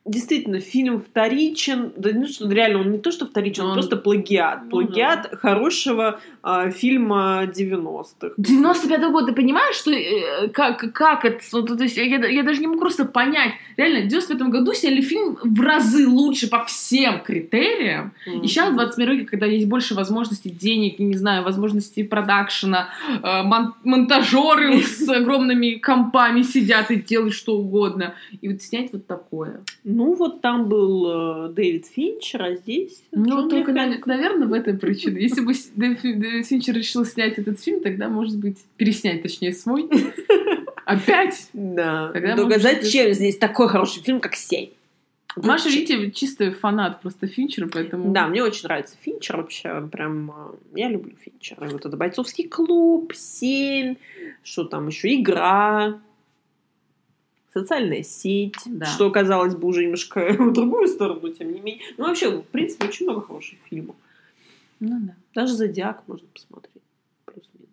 действительно, 0.06 0.60
фильм 0.60 1.00
вторичен. 1.02 1.92
Да 1.98 2.12
ну 2.14 2.28
что, 2.28 2.48
реально, 2.50 2.82
он 2.82 2.92
не 2.92 2.98
то, 3.00 3.12
что 3.12 3.26
вторичен, 3.26 3.64
он, 3.64 3.70
Он- 3.72 3.76
просто 3.76 3.98
плагиат. 3.98 4.64
Ну 4.66 4.70
Плагиат 4.70 5.36
хорошего 5.42 6.20
а, 6.44 6.70
фильма 6.70 7.44
90-х. 7.46 8.34
95 8.38 9.12
год, 9.12 9.26
ты 9.26 9.34
понимаешь, 9.34 9.76
что 9.76 9.92
э, 9.92 10.48
как, 10.50 10.94
как 10.94 11.26
это, 11.26 11.40
ну, 11.54 11.64
то 11.66 11.84
есть 11.84 11.98
я, 11.98 12.04
я 12.04 12.44
даже 12.44 12.62
не 12.62 12.68
могу 12.68 12.80
просто 12.80 13.06
понять. 13.06 13.54
Реально, 13.78 14.06
в 14.06 14.08
95 14.08 14.48
году 14.50 14.74
сняли 14.74 15.02
фильм 15.02 15.38
в 15.44 15.60
разы 15.62 16.08
лучше 16.08 16.50
по 16.50 16.64
всем 16.66 17.22
критериям. 17.22 18.14
И 18.44 18.48
сейчас, 18.48 18.70
в 18.70 18.76
21 18.76 19.18
веке, 19.18 19.26
когда 19.26 19.48
есть 19.48 19.68
больше 19.68 19.96
возможностей 19.96 20.50
денег, 20.52 21.00
я 21.00 21.06
не 21.06 21.18
знаю, 21.18 21.44
возможностей 21.44 22.04
продакшена, 22.04 22.90
э, 23.24 23.42
мон- 23.44 23.74
монтажеры 23.84 24.82
с 24.84 25.10
огромными 25.10 25.76
компами 25.76 26.44
сидят 26.44 26.92
и 26.92 26.96
делают 26.98 27.34
что 27.34 27.58
угодно. 27.58 28.14
И 28.42 28.48
вот 28.50 28.62
снять 28.62 28.94
вот 28.94 29.08
такое. 29.08 29.62
Ну, 29.96 30.14
вот 30.14 30.42
там 30.42 30.68
был 30.68 31.46
э, 31.46 31.54
Дэвид 31.54 31.86
Финчер, 31.86 32.44
а 32.44 32.56
здесь... 32.56 33.02
Ну, 33.14 33.30
Джон 33.30 33.50
только, 33.50 33.72
нав- 33.72 34.06
наверное, 34.06 34.46
в 34.46 34.52
этом 34.52 34.78
причина. 34.78 35.18
Если 35.18 35.40
бы 35.40 35.54
Дэвид 35.76 36.00
Фин- 36.02 36.20
Дэвид 36.20 36.46
Финчер 36.46 36.76
решил 36.76 37.06
снять 37.06 37.38
этот 37.38 37.62
фильм, 37.62 37.80
тогда, 37.80 38.10
может 38.10 38.38
быть, 38.38 38.58
переснять, 38.76 39.22
точнее, 39.22 39.54
свой. 39.54 39.88
Опять! 40.86 41.48
Да. 41.54 42.10
Тогда 42.12 42.36
Только 42.36 42.60
зачем 42.60 43.14
здесь 43.14 43.38
такой 43.38 43.70
хороший 43.70 44.04
фильм, 44.04 44.20
как 44.20 44.36
«Семь»? 44.36 44.72
Маша, 45.38 45.70
видите, 45.70 46.12
чистый 46.12 46.52
фанат 46.52 47.00
просто 47.00 47.28
Финчера, 47.28 47.70
поэтому... 47.72 48.12
Да, 48.12 48.28
мне 48.28 48.44
очень 48.44 48.64
нравится 48.64 48.98
Финчер 49.00 49.38
вообще. 49.38 49.88
Прям 49.94 50.30
э, 50.30 50.56
я 50.76 50.90
люблю 50.90 51.14
Финчера. 51.22 51.70
Вот 51.70 51.86
это 51.86 51.96
бойцовский 51.96 52.50
клуб, 52.50 53.14
семь, 53.16 53.96
что 54.44 54.66
там 54.66 54.88
еще, 54.88 55.16
игра, 55.16 56.02
социальная 57.60 58.04
сеть, 58.04 58.56
Да. 58.66 58.86
что, 58.86 59.10
казалось 59.12 59.56
бы, 59.56 59.68
уже 59.68 59.84
немножко 59.84 60.20
в 60.40 60.52
другую 60.54 60.88
сторону, 60.88 61.30
тем 61.30 61.52
не 61.54 61.60
менее. 61.62 61.82
Ну, 61.98 62.06
вообще, 62.08 62.30
в 62.30 62.44
принципе, 62.44 62.88
очень 62.88 63.06
много 63.06 63.22
хороших 63.26 63.58
фильмов. 63.70 63.96
Ну 64.82 64.98
да. 65.08 65.16
Даже 65.34 65.54
Зодиак 65.54 66.04
можно 66.08 66.28
посмотреть. 66.34 66.84
Плюс-минус. 67.26 67.70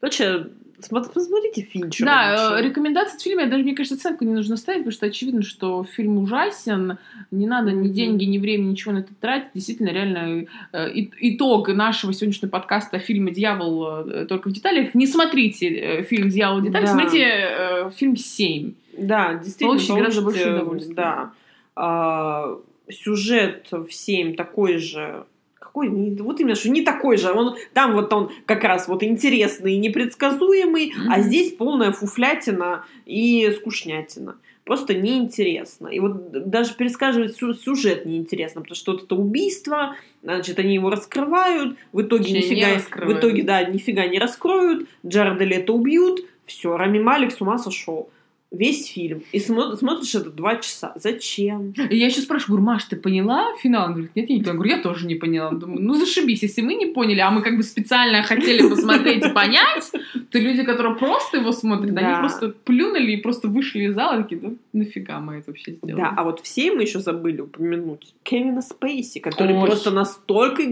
Короче, 0.00 0.46
смо- 0.80 1.12
посмотрите 1.12 1.62
Финчера. 1.62 2.06
Да, 2.06 2.50
лучше. 2.52 2.64
э, 2.64 2.68
рекомендации 2.68 3.16
от 3.16 3.22
фильма, 3.22 3.42
я 3.42 3.48
даже, 3.48 3.64
мне 3.64 3.74
кажется, 3.74 3.96
оценку 3.96 4.24
не 4.24 4.32
нужно 4.32 4.56
ставить, 4.56 4.80
потому 4.80 4.92
что 4.92 5.06
очевидно, 5.06 5.42
что 5.42 5.84
фильм 5.84 6.18
ужасен, 6.18 6.96
не 7.30 7.46
надо 7.46 7.72
ни 7.72 7.88
деньги, 7.88 8.24
ни 8.24 8.38
времени, 8.38 8.70
ничего 8.70 8.92
на 8.94 8.98
это 9.00 9.12
тратить. 9.20 9.50
Действительно, 9.54 9.90
реально, 9.90 10.46
э, 10.72 10.88
итог 10.94 11.68
нашего 11.68 12.12
сегодняшнего 12.14 12.50
подкаста 12.50 12.98
фильма 12.98 13.30
«Дьявол 13.30 14.06
э, 14.08 14.26
только 14.26 14.48
в 14.48 14.52
деталях». 14.52 14.94
Не 14.94 15.06
смотрите 15.06 16.02
фильм 16.04 16.30
«Дьявол 16.30 16.60
в 16.60 16.64
деталях», 16.64 16.88
Да. 16.88 16.92
смотрите 16.94 17.90
фильм 17.96 18.16
«Семь». 18.16 18.72
Да, 18.96 19.34
действительно. 19.34 19.70
Получите 19.70 19.94
гораздо 19.94 20.22
больше 20.22 20.50
удовольствия. 20.54 20.94
Да. 20.94 21.32
А, 21.76 22.56
сюжет 22.90 23.68
в 23.70 23.90
7 23.90 24.34
такой 24.34 24.78
же. 24.78 25.24
Какой? 25.70 25.88
Не- 25.88 26.20
Вот 26.20 26.40
именно, 26.40 26.56
что 26.56 26.68
не 26.68 26.82
такой 26.82 27.16
же. 27.16 27.30
Он, 27.32 27.54
там 27.74 27.92
вот 27.92 28.12
он 28.12 28.30
как 28.44 28.64
раз 28.64 28.88
вот 28.88 29.04
интересный 29.04 29.74
и 29.74 29.78
непредсказуемый, 29.78 30.92
а 31.08 31.18
Мгм. 31.18 31.22
здесь 31.22 31.52
полная 31.52 31.92
фуфлятина 31.92 32.84
и 33.06 33.48
скучнятина. 33.56 34.34
Просто 34.64 34.94
неинтересно. 34.94 35.86
И 35.88 36.00
вот 36.00 36.48
даже 36.50 36.74
пересказывать 36.74 37.36
сю- 37.36 37.54
сюжет 37.54 38.04
неинтересно, 38.04 38.62
потому 38.62 38.74
что 38.76 38.92
вот 38.92 39.04
это 39.04 39.14
убийство, 39.14 39.94
значит, 40.24 40.58
они 40.58 40.74
его 40.74 40.90
раскрывают, 40.90 41.76
в 41.92 42.02
итоге 42.02 42.32
не 42.32 42.38
нифига, 42.38 42.70
в 42.72 42.74
раскрывают. 42.74 43.18
итоге, 43.20 43.42
да, 43.44 43.62
нифига 43.62 44.06
не 44.06 44.18
раскроют, 44.18 44.88
Джареда 45.06 45.44
Лето 45.44 45.72
убьют, 45.72 46.20
все, 46.46 46.76
Рами 46.76 46.98
Малик 46.98 47.30
с 47.32 47.40
ума 47.40 47.58
сошел. 47.58 48.10
Весь 48.50 48.88
фильм. 48.88 49.22
И 49.30 49.38
смо- 49.38 49.76
смотришь 49.76 50.14
это 50.14 50.30
два 50.30 50.56
часа. 50.56 50.92
Зачем? 50.96 51.70
И 51.70 51.96
я 51.96 52.06
еще 52.06 52.20
спрашиваю, 52.20 52.58
говорю, 52.58 52.74
Маш, 52.74 52.84
ты 52.84 52.96
поняла 52.96 53.54
финал? 53.62 53.84
Она 53.84 53.92
говорит, 53.92 54.16
нет, 54.16 54.28
я 54.28 54.36
не 54.36 54.42
поняла. 54.42 54.52
Я 54.52 54.56
говорю, 54.58 54.76
я 54.76 54.82
тоже 54.82 55.06
не 55.06 55.14
поняла. 55.14 55.50
Думаю, 55.52 55.80
ну 55.82 55.94
зашибись, 55.94 56.42
если 56.42 56.60
мы 56.62 56.74
не 56.74 56.86
поняли, 56.86 57.20
а 57.20 57.30
мы 57.30 57.42
как 57.42 57.56
бы 57.56 57.62
специально 57.62 58.22
хотели 58.24 58.68
посмотреть 58.68 59.24
и 59.24 59.28
понять, 59.30 59.92
то 60.30 60.38
люди, 60.38 60.62
которые 60.62 60.94
просто 60.96 61.38
его 61.38 61.52
смотрят, 61.52 61.92
Да. 61.94 62.00
они 62.00 62.20
просто 62.20 62.48
плюнули 62.64 63.12
и 63.12 63.16
просто 63.16 63.48
вышли 63.48 63.84
из 63.84 63.94
зала, 63.94 64.22
такие, 64.22 64.40
да 64.40 64.50
нафига 64.72 65.20
мы 65.20 65.34
это 65.36 65.50
вообще 65.50 65.72
сделали? 65.72 66.00
Да, 66.00 66.14
а 66.16 66.24
вот 66.24 66.40
все 66.40 66.72
мы 66.72 66.82
еще 66.82 67.00
забыли 67.00 67.40
упомянуть 67.40 68.14
Кевина 68.22 68.62
Спейси, 68.62 69.18
который 69.18 69.56
Очень. 69.56 69.66
просто 69.66 69.90
настолько 69.90 70.62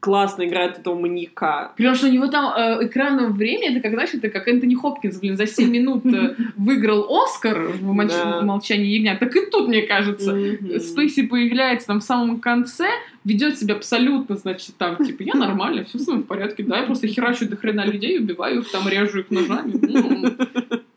классно 0.00 0.44
играет 0.46 0.78
этого 0.78 0.94
маньяка. 0.98 1.72
Потому 1.76 1.94
что 1.94 2.06
у 2.06 2.10
него 2.10 2.26
там 2.28 2.52
э, 2.56 2.86
экранное 2.86 3.28
время, 3.28 3.70
это 3.72 3.80
как, 3.80 3.92
знаешь, 3.92 4.10
это 4.14 4.28
как 4.28 4.48
Энтони 4.48 4.74
Хопкинс, 4.74 5.18
блин, 5.20 5.36
за 5.36 5.46
7 5.46 5.70
минут 5.70 6.04
э, 6.06 6.34
выиграл 6.56 7.06
Оскар 7.22 7.58
в 7.68 7.82
«Молч- 7.92 8.08
Да. 8.08 8.40
«Молчании 8.42 8.86
ягнят». 8.96 9.18
Так 9.20 9.34
и 9.36 9.46
тут, 9.50 9.68
мне 9.68 9.82
кажется. 9.82 10.36
Спейси 10.80 11.26
появляется 11.26 11.86
там 11.88 12.00
в 12.00 12.04
самом 12.04 12.40
конце, 12.40 12.88
ведет 13.24 13.58
себя 13.58 13.74
абсолютно, 13.74 14.36
значит, 14.36 14.76
там, 14.78 14.96
типа, 15.04 15.22
я 15.22 15.34
нормально, 15.34 15.84
все 15.84 15.98
со 15.98 16.10
мной 16.12 16.22
в 16.22 16.26
порядке, 16.26 16.62
да, 16.62 16.78
я 16.78 16.82
просто 16.84 17.06
херачу 17.06 17.46
до 17.48 17.56
хрена 17.56 17.84
людей, 17.84 18.18
убиваю 18.18 18.60
их, 18.60 18.70
там, 18.70 18.79
режу 18.88 19.20
их 19.20 19.30
ножами, 19.30 19.72
ну, 19.82 20.34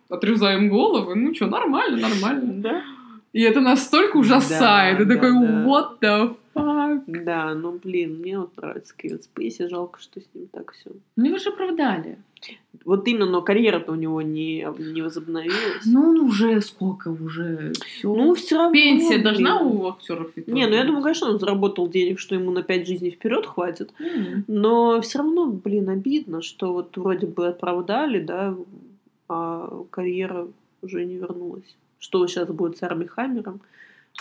отрезаю 0.10 0.60
им 0.60 0.70
головы, 0.70 1.16
ну 1.16 1.34
что, 1.34 1.48
нормально, 1.48 1.98
нормально. 1.98 2.54
Да? 2.62 2.82
И 3.34 3.42
это 3.42 3.62
настолько 3.62 4.18
ужасает, 4.18 4.98
Да, 5.00 5.04
и 5.04 5.08
такой, 5.08 5.32
да. 5.32 5.66
what 5.66 6.00
the 6.02 6.36
fuck? 6.54 7.04
Да, 7.08 7.54
ну 7.56 7.80
блин, 7.84 8.20
мне 8.20 8.38
вот 8.40 8.56
нравится 8.58 8.94
Кевин 8.96 9.22
Спейси, 9.22 9.68
жалко, 9.68 10.00
что 10.00 10.22
с 10.22 10.26
ним 10.34 10.48
так 10.52 10.72
все. 10.74 10.92
Ну 11.16 11.26
его 11.26 11.38
же 11.38 11.50
оправдали. 11.50 12.18
Вот 12.86 13.08
именно, 13.08 13.26
но 13.26 13.42
карьера-то 13.42 13.92
у 13.92 13.96
него 13.96 14.22
не, 14.22 14.68
не 14.78 15.02
возобновилась. 15.02 15.86
Ну 15.86 16.10
он 16.10 16.20
уже 16.20 16.60
сколько 16.62 17.10
уже, 17.10 17.72
все. 17.86 18.14
Ну, 18.14 18.34
все 18.36 18.58
равно. 18.58 18.74
Пенсия 18.74 19.14
блин. 19.14 19.24
должна 19.24 19.62
у 19.62 19.88
актеров 19.88 20.32
Не, 20.48 20.68
ну 20.68 20.76
я 20.76 20.84
думаю, 20.84 21.04
конечно, 21.04 21.30
он 21.30 21.40
заработал 21.40 21.88
денег, 21.88 22.20
что 22.20 22.36
ему 22.36 22.52
на 22.52 22.64
пять 22.64 22.88
жизней 22.88 23.12
вперед 23.12 23.46
хватит. 23.46 23.94
М. 24.00 24.44
Но 24.48 25.00
все 25.02 25.20
равно, 25.20 25.48
блин, 25.48 25.90
обидно, 25.90 26.42
что 26.42 26.74
вот 26.74 26.98
вроде 26.98 27.28
бы 27.28 27.48
оправдали, 27.48 28.20
да, 28.20 28.56
а 29.30 29.84
карьера 29.90 30.48
уже 30.82 31.06
не 31.06 31.16
вернулась. 31.16 31.76
Что 32.00 32.26
сейчас 32.28 32.50
будет 32.50 32.78
с 32.78 32.84
Арми 32.84 33.06
Хаммером? 33.06 33.62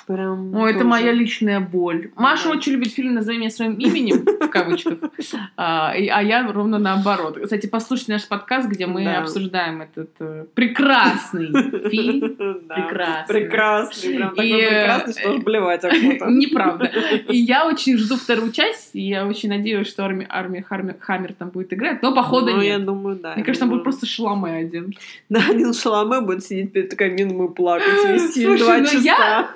Прям 0.07 0.53
О, 0.57 0.67
это 0.67 0.79
тоже. 0.79 0.89
моя 0.89 1.13
личная 1.13 1.61
боль. 1.61 2.11
Маша 2.17 2.45
Да. 2.49 2.57
очень 2.57 2.73
любит 2.73 2.93
фильм 2.93 3.15
«Назови 3.15 3.39
меня 3.39 3.51
своим 3.51 3.75
именем», 3.75 4.25
в 4.41 4.49
кавычках, 4.49 4.95
а, 5.57 5.95
и- 5.97 6.09
а 6.09 6.21
я 6.23 6.51
ровно 6.51 6.79
наоборот. 6.79 7.39
Кстати, 7.41 7.67
послушайте 7.69 8.13
наш 8.13 8.27
подкаст, 8.27 8.69
где 8.69 8.87
мы 8.87 9.05
Да. 9.05 9.19
обсуждаем 9.21 9.83
этот 9.83 10.11
э, 10.19 10.47
прекрасный 10.55 11.47
фильм. 11.91 12.37
Да. 12.67 12.75
Прекрасный. 12.75 13.35
Прекрасный. 13.43 14.17
Прям 14.17 14.29
такой 14.31 14.49
И, 14.49 14.53
э, 14.55 14.69
прекрасный, 14.71 15.13
что 15.13 15.31
аж 15.31 15.43
блевать 15.43 15.85
охота. 15.85 16.27
Неправда. 16.31 16.85
И 17.29 17.37
я 17.37 17.67
очень 17.67 17.97
жду 17.97 18.17
вторую 18.17 18.51
часть, 18.51 18.97
и 18.97 19.01
я 19.03 19.25
очень 19.27 19.51
надеюсь, 19.51 19.87
что 19.87 20.05
Арми, 20.05 20.27
Арми 20.29 20.65
Харми- 20.69 20.97
Хаммер 20.99 21.35
там 21.35 21.51
будет 21.51 21.73
играть, 21.75 22.03
но 22.03 22.13
походу 22.15 22.51
Ну, 22.51 22.61
я 22.61 22.77
нет. 22.79 22.87
думаю, 22.87 23.17
да. 23.17 23.33
Мне 23.35 23.41
я 23.41 23.45
кажется, 23.45 23.61
там 23.67 23.71
будет 23.71 23.85
просто 23.85 24.07
Шаломе 24.07 24.53
один. 24.53 24.95
Да, 25.29 25.47
Нил 25.53 25.73
Шаломе 25.75 26.23
будет 26.23 26.43
сидеть 26.45 26.73
перед 26.73 26.95
камином 26.97 27.45
и 27.47 27.55
плакать 27.55 27.87
весь 28.09 28.33
Слушай, 28.35 28.59
два 28.59 28.79
ну 28.79 28.85
часа. 28.87 29.49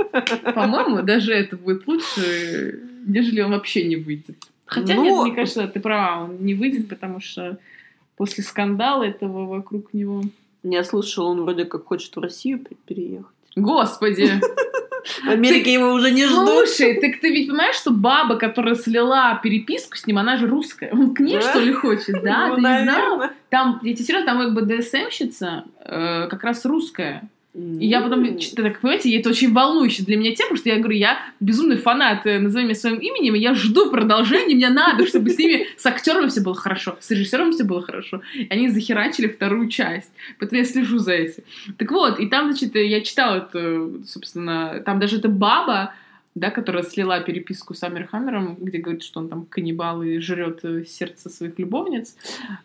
По-моему, 0.54 1.02
даже 1.02 1.32
это 1.32 1.56
будет 1.56 1.86
лучше, 1.86 2.80
нежели 3.06 3.40
он 3.40 3.52
вообще 3.52 3.84
не 3.86 3.96
выйдет. 3.96 4.36
Хотя 4.66 4.94
Ну, 4.94 5.04
нет, 5.04 5.26
мне 5.26 5.34
кажется, 5.34 5.68
ты 5.68 5.78
права, 5.80 6.24
он 6.24 6.38
не 6.44 6.54
выйдет, 6.54 6.88
потому 6.88 7.20
что 7.20 7.58
после 8.16 8.42
скандала 8.42 9.04
этого 9.04 9.46
вокруг 9.46 9.92
него... 9.94 10.22
Я 10.64 10.82
слышала, 10.82 11.26
он 11.28 11.42
вроде 11.42 11.64
как 11.64 11.84
хочет 11.84 12.14
в 12.16 12.20
Россию 12.20 12.58
пе- 12.58 12.76
переехать. 12.86 13.26
Господи! 13.54 14.30
В 15.24 15.28
Америке 15.28 15.72
его 15.72 15.92
уже 15.92 16.10
не 16.10 16.26
ждут. 16.26 16.48
Слушай, 16.48 16.94
так 17.00 17.20
ты 17.20 17.30
ведь 17.30 17.46
понимаешь, 17.46 17.76
что 17.76 17.92
баба, 17.92 18.34
которая 18.36 18.74
слила 18.74 19.38
переписку 19.40 19.96
с 19.96 20.04
ним, 20.04 20.18
она 20.18 20.36
же 20.36 20.48
русская. 20.48 20.90
Он 20.92 21.14
к 21.14 21.20
ней, 21.20 21.34
Да? 21.36 21.42
что 21.42 21.60
ли, 21.60 21.72
хочет? 21.72 22.22
Да, 22.24 22.48
Ну, 22.48 22.54
ты 22.56 22.60
не 22.62 22.82
знал? 22.82 22.84
наверное. 23.18 23.30
Там, 23.48 23.78
я 23.84 23.94
тебе 23.94 24.04
серьезно, 24.04 24.26
там 24.26 24.38
как 24.40 24.54
БДСМщица 24.64 25.64
э, 25.84 26.26
как 26.28 26.42
раз 26.42 26.64
русская. 26.64 27.22
И 27.56 27.86
я 27.86 28.02
потом, 28.02 28.38
что-то 28.38 28.64
так, 28.64 28.80
понимаете, 28.80 29.16
это 29.18 29.30
очень 29.30 29.54
волнующе 29.54 30.02
для 30.02 30.18
меня 30.18 30.34
тема, 30.34 30.58
что 30.58 30.68
я 30.68 30.76
говорю, 30.76 30.98
я 30.98 31.18
безумный 31.40 31.78
фанат 31.78 32.26
э, 32.26 32.38
«Назови 32.38 32.64
меня 32.64 32.74
своим 32.74 32.98
именем», 32.98 33.34
и 33.34 33.38
я 33.38 33.54
жду 33.54 33.90
продолжения, 33.90 34.54
мне 34.54 34.68
надо, 34.68 35.06
чтобы 35.06 35.30
с 35.30 35.38
ними, 35.38 35.66
с 35.78 35.86
актерами 35.86 36.28
все 36.28 36.42
было 36.42 36.54
хорошо, 36.54 36.98
с 37.00 37.10
режиссером 37.10 37.52
все 37.52 37.64
было 37.64 37.80
хорошо. 37.80 38.20
И 38.34 38.46
они 38.50 38.68
захерачили 38.68 39.28
вторую 39.28 39.70
часть. 39.70 40.10
Поэтому 40.38 40.60
я 40.60 40.66
слежу 40.66 40.98
за 40.98 41.12
этим. 41.12 41.44
Так 41.78 41.90
вот, 41.92 42.20
и 42.20 42.26
там, 42.26 42.52
значит, 42.52 42.74
я 42.76 43.00
читала 43.00 43.36
это, 43.36 43.90
собственно, 44.06 44.82
там 44.84 45.00
даже 45.00 45.16
эта 45.16 45.28
баба, 45.28 45.94
да, 46.36 46.50
которая 46.50 46.82
слила 46.84 47.20
переписку 47.20 47.74
с 47.74 47.82
Амер 47.82 48.06
Хаммером, 48.06 48.56
где 48.60 48.78
говорит, 48.78 49.02
что 49.02 49.20
он 49.20 49.28
там 49.28 49.46
каннибал 49.46 50.02
и 50.02 50.18
жрет 50.18 50.60
э, 50.64 50.84
сердце 50.84 51.30
своих 51.30 51.58
любовниц, 51.58 52.14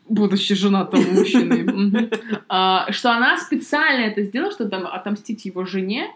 будучи 0.09 0.53
женатым 0.55 1.03
мужчиной. 1.15 2.09
А, 2.49 2.91
что 2.91 3.11
она 3.11 3.37
специально 3.37 4.05
это 4.05 4.23
сделала, 4.23 4.51
чтобы 4.51 4.75
отомстить 4.75 5.45
его 5.45 5.65
жене, 5.65 6.11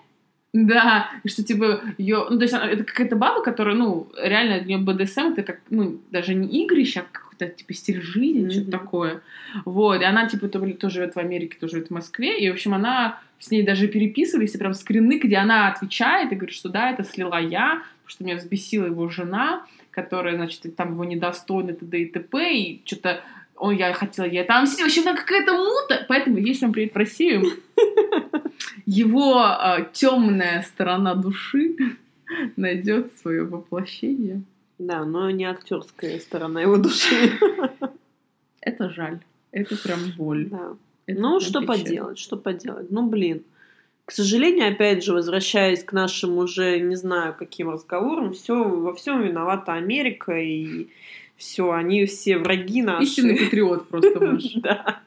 да, 0.52 1.10
и 1.24 1.30
что 1.30 1.44
типа 1.44 1.82
ее, 1.98 2.28
ну 2.30 2.38
то 2.38 2.44
есть 2.44 2.54
она- 2.54 2.70
это 2.70 2.84
какая-то 2.84 3.16
баба, 3.16 3.42
которая, 3.42 3.76
ну 3.76 4.08
реально 4.22 4.60
для 4.60 4.76
нее 4.76 4.86
БДСМ 4.86 5.34
это 5.34 5.44
как, 5.44 5.62
ну 5.70 6.00
даже 6.12 6.34
не 6.34 6.64
игрище, 6.64 7.02
а 7.02 7.04
какой-то 7.38 7.58
типа 7.58 7.74
стиль 7.74 8.02
жизни, 8.02 8.42
Мгм. 8.42 8.52
что-то 8.52 8.72
такое, 8.72 9.22
вот, 9.66 10.02
и 10.02 10.04
она 10.04 10.28
типа 10.28 10.48
то, 10.48 10.60
то 10.74 10.90
живет 10.90 11.16
в 11.16 11.20
Америке, 11.20 11.58
то 11.60 11.68
живет 11.68 11.88
в 11.88 11.92
Москве, 11.92 12.40
и 12.40 12.50
в 12.50 12.54
общем 12.54 12.74
она 12.74 13.20
с 13.40 13.52
ней 13.52 13.64
даже 13.64 13.88
переписывались, 13.88 14.56
и 14.56 14.58
прям 14.58 14.74
скрины, 14.74 15.20
где 15.20 15.38
она 15.38 15.68
отвечает 15.68 16.32
и 16.32 16.36
говорит, 16.36 16.56
что 16.56 16.70
да, 16.70 16.92
это 16.92 17.04
слила 17.04 17.40
я, 17.40 17.84
потому 18.04 18.08
что 18.08 18.24
меня 18.24 18.36
взбесила 18.38 18.86
его 18.86 19.10
жена, 19.10 19.66
которая, 19.92 20.36
значит, 20.36 20.76
там 20.76 20.92
его 20.92 21.06
недостойна, 21.06 21.74
т.д. 21.74 22.00
и 22.00 22.06
т.п., 22.06 22.54
и 22.54 22.82
что-то 22.86 23.22
Ой, 23.58 23.78
я 23.78 23.94
хотела 23.94 24.26
ей 24.26 24.42
отомстить. 24.42 24.82
В 24.82 24.86
общем, 24.86 25.04
там 25.04 25.16
какая-то 25.16 25.54
мута. 25.54 26.06
Поэтому, 26.10 26.38
если 26.38 26.66
он 26.66 26.74
приедет 26.74 26.94
в 26.94 26.98
Россию, 26.98 27.44
его 28.86 29.58
темная 29.94 30.62
сторона 30.64 31.16
души 31.16 31.78
найдет 32.58 33.14
свое 33.22 33.46
воплощение. 33.46 34.44
Да, 34.78 35.06
но 35.06 35.30
не 35.32 35.46
актерская 35.46 36.20
сторона 36.20 36.62
его 36.62 36.78
души. 36.78 37.32
Это 38.62 38.90
жаль. 38.90 39.20
Это 39.52 39.78
прям 39.78 40.00
боль. 40.18 40.48
Да. 40.48 40.74
Это 41.06 41.22
Ну, 41.22 41.40
что 41.40 41.62
печаль. 41.62 41.78
поделать, 41.80 42.18
что 42.20 42.36
поделать. 42.38 42.92
Ну, 42.92 43.08
блин. 43.08 43.44
к 44.06 44.12
сожалению, 44.12 44.72
опять 44.72 45.04
же, 45.04 45.14
возвращаясь 45.14 45.84
к 45.84 45.94
нашим 45.94 46.38
уже 46.38 46.80
не 46.80 46.96
знаю 46.96 47.36
каким 47.38 47.70
разговорам, 47.70 48.34
все 48.34 48.64
во 48.64 48.94
всем 48.94 49.22
виновата 49.24 49.74
Америка 49.74 50.38
и 50.38 50.88
все, 51.38 51.72
они 51.72 52.06
все 52.06 52.38
враги 52.38 52.82
наши. 52.82 53.04
Истинный 53.06 53.38
патриот 53.38 53.88
просто 53.88 54.20
Маш. 54.26 54.44
Да. 54.56 55.00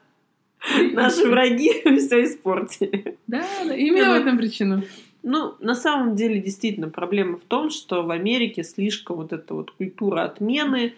Наши 0.93 1.27
враги 1.29 1.71
все 1.99 2.23
испортили. 2.23 3.17
Да, 3.27 3.45
да, 3.65 3.75
именно 3.75 4.11
в 4.13 4.21
этом 4.21 4.37
причина. 4.37 4.83
Ну, 5.21 5.55
на 5.59 5.75
самом 5.75 6.15
деле, 6.15 6.41
действительно, 6.41 6.89
проблема 6.89 7.37
в 7.37 7.43
том, 7.43 7.69
что 7.69 8.03
в 8.03 8.11
Америке 8.11 8.63
слишком 8.63 9.17
вот 9.17 9.33
эта 9.33 9.53
вот 9.53 9.71
культура 9.71 10.23
отмены 10.23 10.93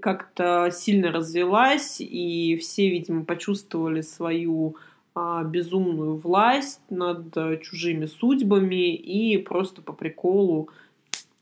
как-то 0.00 0.70
сильно 0.72 1.12
развелась, 1.12 2.00
и 2.00 2.56
все, 2.56 2.88
видимо, 2.88 3.24
почувствовали 3.24 4.00
свою 4.00 4.76
а, 5.14 5.44
безумную 5.44 6.16
власть 6.16 6.80
над 6.88 7.36
а, 7.36 7.58
чужими 7.58 8.06
судьбами 8.06 8.94
и 8.94 9.36
просто 9.36 9.82
по 9.82 9.92
приколу 9.92 10.70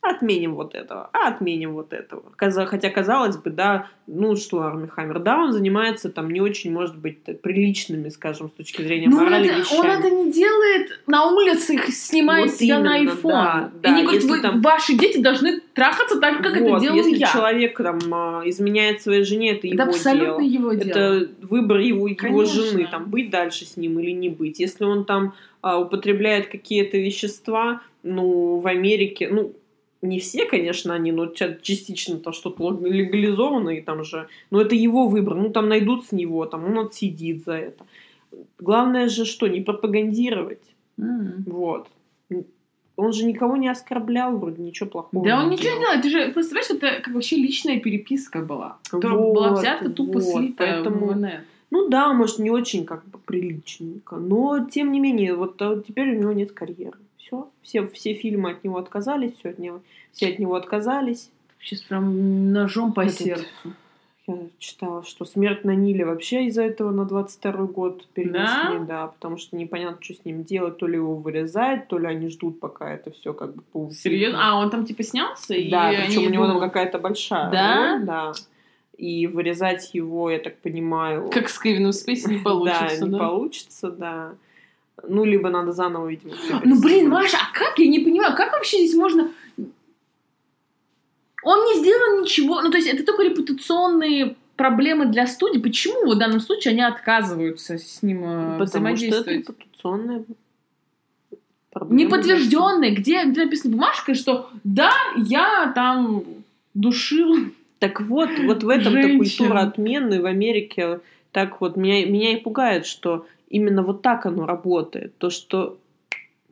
отменим 0.02 0.54
вот 0.54 0.75
этого, 0.75 1.11
а 1.12 1.28
отменим 1.28 1.75
вот 1.75 1.92
этого. 1.92 2.23
Хотя, 2.37 2.88
казалось 2.90 3.37
бы, 3.37 3.50
да, 3.50 3.88
ну 4.07 4.35
что, 4.35 4.62
Арми 4.62 4.87
Хаммер, 4.87 5.19
да, 5.19 5.38
он 5.38 5.52
занимается 5.52 6.09
там 6.09 6.30
не 6.30 6.40
очень, 6.40 6.73
может 6.73 6.97
быть, 6.97 7.19
приличными, 7.42 8.09
скажем, 8.09 8.49
с 8.49 8.52
точки 8.52 8.80
зрения 8.83 9.09
Но 9.09 9.21
морали 9.23 9.50
это, 9.50 9.61
вещами. 9.61 9.78
он 9.80 9.87
это 9.87 10.11
не 10.11 10.33
делает 10.33 11.00
на 11.07 11.26
улице, 11.30 11.75
их 11.75 11.88
снимает 11.88 12.47
Вот 12.50 12.57
себя 12.57 12.78
на 12.80 12.99
именно, 12.99 13.11
iPhone. 13.12 13.23
да, 13.30 13.71
И 13.75 13.83
да, 13.83 13.90
не 13.97 14.02
говорит, 14.02 14.23
если 14.23 14.37
вы- 14.37 14.40
там- 14.42 14.62
ваши 14.62 14.95
дети 14.97 15.19
должны 15.19 15.61
трахаться 15.75 16.19
так, 16.19 16.42
как 16.42 16.57
это 16.57 16.64
Вот, 16.64 16.80
делаю 16.80 16.97
если 17.04 17.19
я. 17.19 17.26
человек 17.26 17.76
там 17.76 17.99
а, 18.12 18.42
изменяет 18.47 19.02
своей 19.02 19.25
жене, 19.25 19.52
это 19.52 19.66
его 19.66 19.75
это 19.75 19.85
абсолютно 19.85 20.38
дело. 20.38 20.40
его 20.40 20.73
дело. 20.73 20.88
Это 20.88 21.28
выбор 21.42 21.78
его, 21.78 22.09
его 22.09 22.45
жены, 22.47 22.88
там, 22.90 23.04
быть 23.11 23.28
дальше 23.30 23.66
с 23.66 23.76
ним 23.76 23.99
или 24.00 24.12
не 24.12 24.30
быть. 24.30 24.61
Если 24.61 24.85
он 24.85 25.04
там 25.04 25.35
а, 25.62 25.78
употребляет 25.78 26.47
какие-то 26.49 26.97
вещества, 26.97 27.83
ну, 28.02 28.61
в 28.61 28.66
Америке, 28.66 29.28
ну, 29.30 29.52
не 30.02 30.19
все, 30.19 30.47
конечно, 30.47 30.95
они, 30.95 31.12
но 31.12 31.26
ча- 31.26 31.59
частично 31.62 32.19
там 32.19 32.33
что-то 32.33 32.78
легализовано, 32.83 33.71
и 33.71 33.80
там 33.80 34.04
же, 34.04 34.28
но 34.50 34.61
это 34.61 34.75
его 34.75 35.09
выбор, 35.09 35.35
ну, 35.35 35.50
там 35.50 35.69
найдут 35.69 36.07
с 36.07 36.12
него, 36.12 36.47
там, 36.47 36.64
он 36.64 36.78
отсидит 36.87 37.45
за 37.45 37.52
это. 37.54 37.85
Главное 38.59 39.09
же 39.09 39.25
что, 39.25 39.49
не 39.49 39.61
пропагандировать, 39.61 40.62
М. 40.99 41.45
вот. 41.47 41.88
Он 42.97 43.12
же 43.14 43.25
никого 43.25 43.57
не 43.57 43.69
оскорблял, 43.69 44.37
вроде 44.37 44.62
ничего 44.62 44.90
плохого 44.90 45.25
Да 45.25 45.42
он 45.42 45.49
не 45.49 45.57
ничего 45.57 45.73
не 45.73 45.78
делал. 45.80 46.02
Ты 46.02 46.11
же 46.11 46.33
просто 46.33 46.50
понимаешь, 46.54 46.71
это 46.71 47.02
как 47.02 47.14
вообще 47.14 47.37
личная 47.37 47.80
переписка 47.80 48.40
была. 48.40 48.76
Которая 48.90 49.19
Вот, 49.19 49.35
была 49.35 49.52
взята 49.54 49.88
тупо 49.88 50.19
вот, 50.19 50.23
слитая 50.23 50.83
поэтому- 50.83 51.07
в. 51.07 51.30
Ну 51.71 51.88
да, 51.88 52.12
может, 52.12 52.38
не 52.40 52.50
очень 52.50 52.85
как 52.85 53.04
бы 53.07 53.19
приличненько, 53.19 54.16
но 54.16 54.66
тем 54.71 54.92
не 54.92 55.00
менее, 55.00 55.35
вот 55.35 55.62
а, 55.62 55.80
теперь 55.87 56.14
у 56.16 56.21
него 56.21 56.33
нет 56.33 56.52
карьеры. 56.52 56.99
Все, 57.31 57.49
все, 57.63 57.89
все 57.89 58.15
фильмы 58.15 58.51
от 58.53 58.65
него 58.65 58.79
отказались, 58.79 59.35
все 59.39 59.51
от 59.51 59.59
него, 59.59 59.81
все 60.13 60.29
от 60.31 60.39
него 60.39 60.55
отказались. 60.55 61.31
Сейчас 61.61 61.81
прям 61.83 62.53
ножом 62.53 62.93
по 62.93 63.03
Этот- 63.03 63.17
сердцу. 63.19 63.75
Я 64.27 64.37
читала, 64.61 65.03
что 65.03 65.25
смерть 65.25 65.65
на 65.65 65.75
Ниле 65.75 66.05
вообще 66.05 66.47
из-за 66.47 66.63
этого 66.63 66.93
на 66.93 67.05
22 67.05 67.67
год 67.67 68.07
перенесли, 68.15 68.87
да? 68.87 69.09
потому 69.09 69.39
что 69.39 69.57
непонятно, 69.57 69.99
что 70.01 70.15
с 70.15 70.25
ним 70.25 70.45
делать, 70.45 70.79
то 70.79 70.87
ли 70.87 70.95
его 70.97 71.17
вырезают, 71.17 71.89
то 71.89 71.99
ли 71.99 72.07
они 72.07 72.29
ждут, 72.29 72.61
пока 72.61 72.93
это 72.93 73.11
все 73.11 73.33
как 73.35 73.57
бы 73.57 73.63
поутихнет. 73.73 74.01
Серьезно? 74.03 74.39
А, 74.41 74.57
он 74.61 74.71
там 74.71 74.87
типа 74.87 75.03
снялся? 75.03 75.55
Да, 75.71 75.91
причем 76.07 76.27
у 76.27 76.31
него 76.31 76.45
там 76.45 76.55
думают, 76.55 76.73
какая-то 76.73 76.99
большая 77.01 77.51
Да? 77.51 77.93
роль, 77.97 78.07
да. 78.07 78.33
И 78.99 79.27
вырезать 79.27 79.95
его, 79.95 80.31
я 80.31 80.39
так 80.39 80.59
понимаю... 80.59 81.29
Как 81.33 81.49
с 81.49 81.59
Кевином 81.59 81.93
Спейси 81.93 82.29
не 82.35 82.39
получится, 82.45 83.01
да, 83.01 83.07
не 83.07 83.11
да? 83.13 83.19
получится, 83.19 83.91
да. 83.91 84.33
Ну, 85.09 85.25
либо 85.25 85.50
надо 85.50 85.73
заново, 85.73 86.09
видимо, 86.09 86.35
всё 86.37 86.61
Ну, 86.64 86.80
блин. 86.80 87.09
Маша, 87.09 87.38
а 87.38 87.59
как? 87.59 87.78
Я 87.78 87.87
не 87.87 88.00
понимаю, 88.00 88.37
как 88.37 88.52
вообще 88.52 88.78
здесь 88.78 88.95
можно... 88.95 89.30
Он 91.42 91.64
не 91.64 91.80
сделал 91.80 92.21
ничего, 92.21 92.61
ну, 92.61 92.71
то 92.71 92.76
есть 92.76 92.88
это 92.88 93.02
только 93.02 93.23
репутационные 93.23 94.37
проблемы 94.57 95.07
для 95.07 95.26
студии. 95.26 95.59
Почему 95.59 96.11
в 96.11 96.19
данном 96.19 96.40
случае 96.40 96.73
они 96.73 96.83
отказываются 96.83 97.78
с 97.78 98.02
ним 98.02 98.25
э, 98.25 98.59
Потому 98.59 98.59
что 98.59 98.62
это 98.62 98.64
взаимодействовать? 98.64 99.38
репутационная 99.38 100.25
проблема. 101.71 102.00
Неподтвержденные, 102.02 102.90
где, 102.90 103.25
где 103.25 103.45
написано 103.45 103.75
бумажкой, 103.75 104.14
что 104.16 104.50
да, 104.64 104.92
я 105.16 105.73
там 105.75 106.25
душил. 106.75 107.37
Так 107.78 108.02
вот, 108.02 108.28
вот 108.40 108.62
в 108.62 108.69
этом-то 108.69 109.16
культура 109.16 109.61
отмены 109.61 110.21
в 110.21 110.26
Америке 110.26 111.00
так 111.33 111.61
вот 111.61 111.76
меня, 111.76 112.04
меня 112.04 112.33
и 112.33 112.40
пугает, 112.40 112.85
что 112.85 113.26
именно 113.50 113.83
вот 113.83 114.00
так 114.00 114.25
оно 114.25 114.47
работает. 114.47 115.19
То, 115.19 115.28
что 115.28 115.78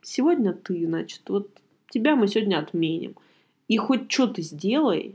сегодня 0.03 0.53
ты, 0.53 0.87
значит, 0.87 1.23
вот 1.29 1.49
тебя 1.89 2.17
мы 2.17 2.29
сегодня 2.29 2.59
отменим. 2.59 3.15
И 3.69 3.77
хоть 3.77 4.11
что 4.13 4.27
ты 4.27 4.43
сделай, 4.43 5.15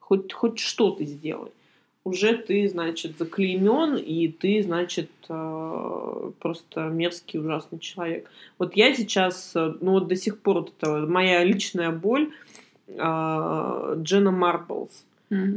хоть, 0.00 0.32
хоть 0.32 0.58
что 0.58 0.90
ты 0.90 1.04
сделай, 1.04 1.50
уже 2.04 2.36
ты, 2.36 2.68
значит, 2.68 3.18
заклеймен, 3.18 3.96
и 3.96 4.28
ты, 4.28 4.62
значит, 4.62 5.10
э, 5.28 6.30
просто 6.38 6.82
мерзкий, 6.82 7.40
ужасный 7.40 7.80
человек. 7.80 8.30
Вот 8.58 8.76
я 8.76 8.94
сейчас, 8.94 9.52
э, 9.56 9.74
ну 9.80 9.92
вот 9.92 10.06
до 10.06 10.14
сих 10.14 10.38
пор, 10.38 10.68
это 10.68 11.06
моя 11.06 11.42
личная 11.42 11.90
боль, 11.90 12.30
э, 12.86 12.92
Джена 14.02 14.30
Марблс, 14.30 15.04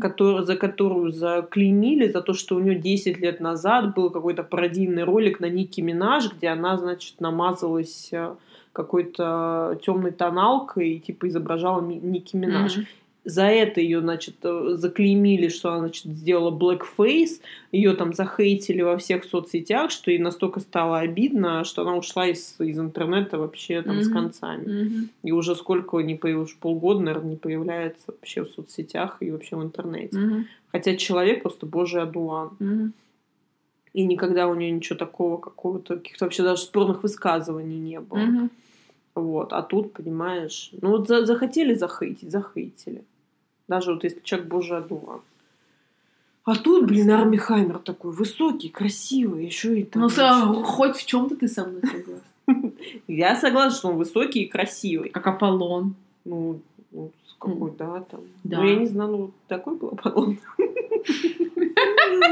который, 0.01 0.45
за 0.45 0.55
которую 0.55 1.12
заклеймили, 1.12 2.12
за 2.12 2.21
то, 2.21 2.34
что 2.34 2.55
у 2.55 2.60
нее 2.60 2.75
10 2.75 3.19
лет 3.19 3.39
назад 3.39 3.93
был 3.93 4.10
какой-то 4.10 4.43
пародийный 4.43 5.03
ролик 5.03 5.39
на 5.39 5.49
Ники 5.49 5.82
Минаж, 5.82 6.32
где 6.34 6.47
она, 6.47 6.77
значит, 6.77 7.21
намазалась 7.21 8.10
э, 8.12 8.34
какой-то 8.73 9.79
темной 9.86 10.12
тоналкой 10.12 10.93
и 10.93 10.99
типа 10.99 11.27
изображала 11.27 11.82
Ники 11.82 12.36
Минаж. 12.36 12.77
Мгм. 12.77 12.86
За 13.25 13.43
это 13.43 13.82
ее, 13.82 13.99
значит, 13.99 14.36
э, 14.43 14.75
заклеймили, 14.75 15.49
что 15.49 15.69
она, 15.69 15.79
значит, 15.79 16.05
сделала 16.05 16.58
blackface, 16.58 17.41
ее 17.71 17.93
там 17.93 18.13
захейтили 18.13 18.82
во 18.82 18.97
всех 18.97 19.25
соцсетях, 19.25 19.91
что 19.91 20.10
ей 20.10 20.19
настолько 20.19 20.62
стало 20.62 20.99
обидно, 20.99 21.63
что 21.65 21.82
она 21.82 21.95
ушла 21.95 22.27
из, 22.27 22.55
из 22.60 22.79
интернета 22.79 23.38
вообще 23.38 23.82
там 23.82 24.01
с 24.01 24.08
Мгм. 24.08 24.13
концами. 24.13 24.84
Мгм. 24.84 25.10
И 25.23 25.32
уже 25.32 25.55
сколько 25.55 25.97
не 25.99 26.15
появилось, 26.15 26.53
полгода, 26.53 27.01
наверное, 27.01 27.32
не 27.32 27.36
появляется 27.36 28.05
вообще 28.08 28.43
в 28.43 28.49
соцсетях 28.49 29.17
и 29.19 29.32
вообще 29.32 29.58
в 29.58 29.63
интернете. 29.63 30.17
Мгм. 30.17 30.47
Хотя 30.71 30.95
человек 30.95 31.41
просто 31.41 31.65
божий 31.65 32.01
одуван. 32.01 32.51
Мгм. 32.60 32.93
И 33.93 34.03
никогда 34.05 34.47
у 34.47 34.55
нее 34.55 34.71
ничего 34.71 34.97
такого, 34.97 35.38
какого-то, 35.38 35.97
каких-то 35.97 36.25
вообще 36.25 36.43
даже 36.43 36.62
спорных 36.62 37.03
высказываний 37.03 37.77
не 37.77 37.99
было. 37.99 38.19
Мгм. 38.19 38.51
Вот. 39.19 39.53
А 39.53 39.62
тут, 39.62 39.93
понимаешь, 39.93 40.71
ну 40.82 40.89
вот 40.89 41.08
за- 41.08 41.25
захотели 41.25 41.73
захейтить, 41.73 42.32
захейтили. 42.32 43.03
Даже 43.67 43.93
вот 43.93 44.03
если 44.03 44.21
человек 44.23 44.47
божий 44.49 44.77
одуван. 44.77 45.21
А 46.45 46.55
тут, 46.55 46.88
блин, 46.88 47.12
Арми 47.12 47.38
Хаммер 47.38 47.77
такой 47.79 48.12
высокий, 48.12 48.69
красивый, 48.69 49.45
еще 49.45 49.79
и 49.79 49.84
там. 49.84 50.01
Ну, 50.01 50.10
со- 50.10 50.45
хоть 50.63 50.95
в 50.97 51.05
чем-то 51.05 51.36
ты 51.36 51.47
со 51.47 51.65
мной 51.65 51.82
согласна. 51.82 52.21
Я 53.08 53.36
согласна, 53.36 53.77
что 53.77 53.89
он 53.89 53.97
высокий 53.97 54.43
и 54.43 54.47
красивый. 54.49 55.10
Как 55.10 55.27
Аполлон. 55.27 55.93
Ну, 56.25 56.60
ну, 56.91 57.12
с 57.27 57.36
какой, 57.39 57.71
да, 57.77 58.03
там. 58.10 58.21
Да. 58.43 58.58
Ну, 58.60 58.67
я 58.67 58.75
не 58.75 58.88
знаю, 58.88 59.12
ну, 59.12 59.32
такой 59.47 59.75
был 59.75 59.89
Аполлон. 59.89 60.39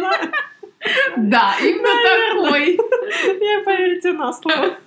Да, 1.17 1.55
именно 1.59 2.43
такой. 2.43 2.75
Я 2.75 3.63
поверю 3.65 3.99
тебе 4.01 4.13
на 4.13 4.31
слово. 4.31 4.77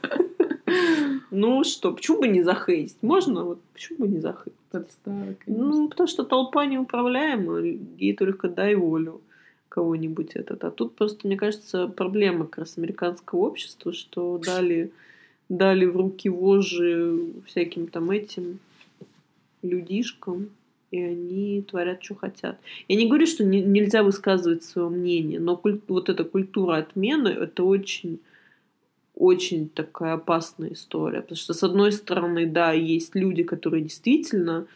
Ну 1.31 1.65
что, 1.65 1.93
почему 1.93 2.21
бы 2.21 2.29
не 2.29 2.43
захейтить? 2.43 2.97
Можно? 3.03 3.45
Вот 3.45 3.61
почему 3.73 4.01
бы 4.01 4.09
не 4.09 4.21
захейтить? 4.21 4.59
Подстава, 4.71 5.35
конечно. 5.45 5.65
Ну, 5.67 5.89
потому 5.89 6.07
что 6.07 6.25
толпа 6.25 6.67
неуправляема, 6.67 7.59
ей 7.61 8.15
только 8.15 8.49
дай 8.49 8.75
волю 8.75 9.21
кого-нибудь 9.69 10.33
этот. 10.35 10.65
А 10.65 10.71
тут 10.71 10.95
просто, 10.97 11.27
мне 11.27 11.37
кажется, 11.37 11.87
проблема 11.87 12.45
как 12.47 12.59
раз 12.59 12.79
американского 12.79 13.41
общества, 13.41 13.93
что 13.93 14.39
дали, 14.45 14.91
дали 15.49 15.87
в 15.87 15.97
руки 15.97 16.29
вожжи 16.29 17.19
всяким 17.47 17.87
там 17.87 18.11
этим 18.11 18.59
людишкам, 19.63 20.51
и 20.91 21.01
они 21.01 21.63
творят, 21.63 22.03
что 22.03 22.15
хотят. 22.17 22.59
Я 22.89 22.97
не 22.97 23.07
говорю, 23.07 23.27
что 23.27 23.45
не- 23.45 23.63
нельзя 23.63 24.03
высказывать 24.03 24.65
свое 24.65 24.89
мнение, 24.89 25.39
но 25.39 25.57
куль- 25.57 25.81
вот 25.87 26.09
эта 26.09 26.25
культура 26.25 26.79
отмены, 26.79 27.29
это 27.29 27.63
очень 27.63 28.19
очень 29.21 29.69
такая 29.69 30.15
опасная 30.15 30.73
история. 30.73 31.21
Потому 31.21 31.37
что, 31.37 31.53
с 31.53 31.63
одной 31.63 31.93
стороны, 31.93 32.47
да, 32.47 32.73
есть 32.73 33.15
люди, 33.15 33.43
которые 33.43 33.83
действительно 33.83 34.67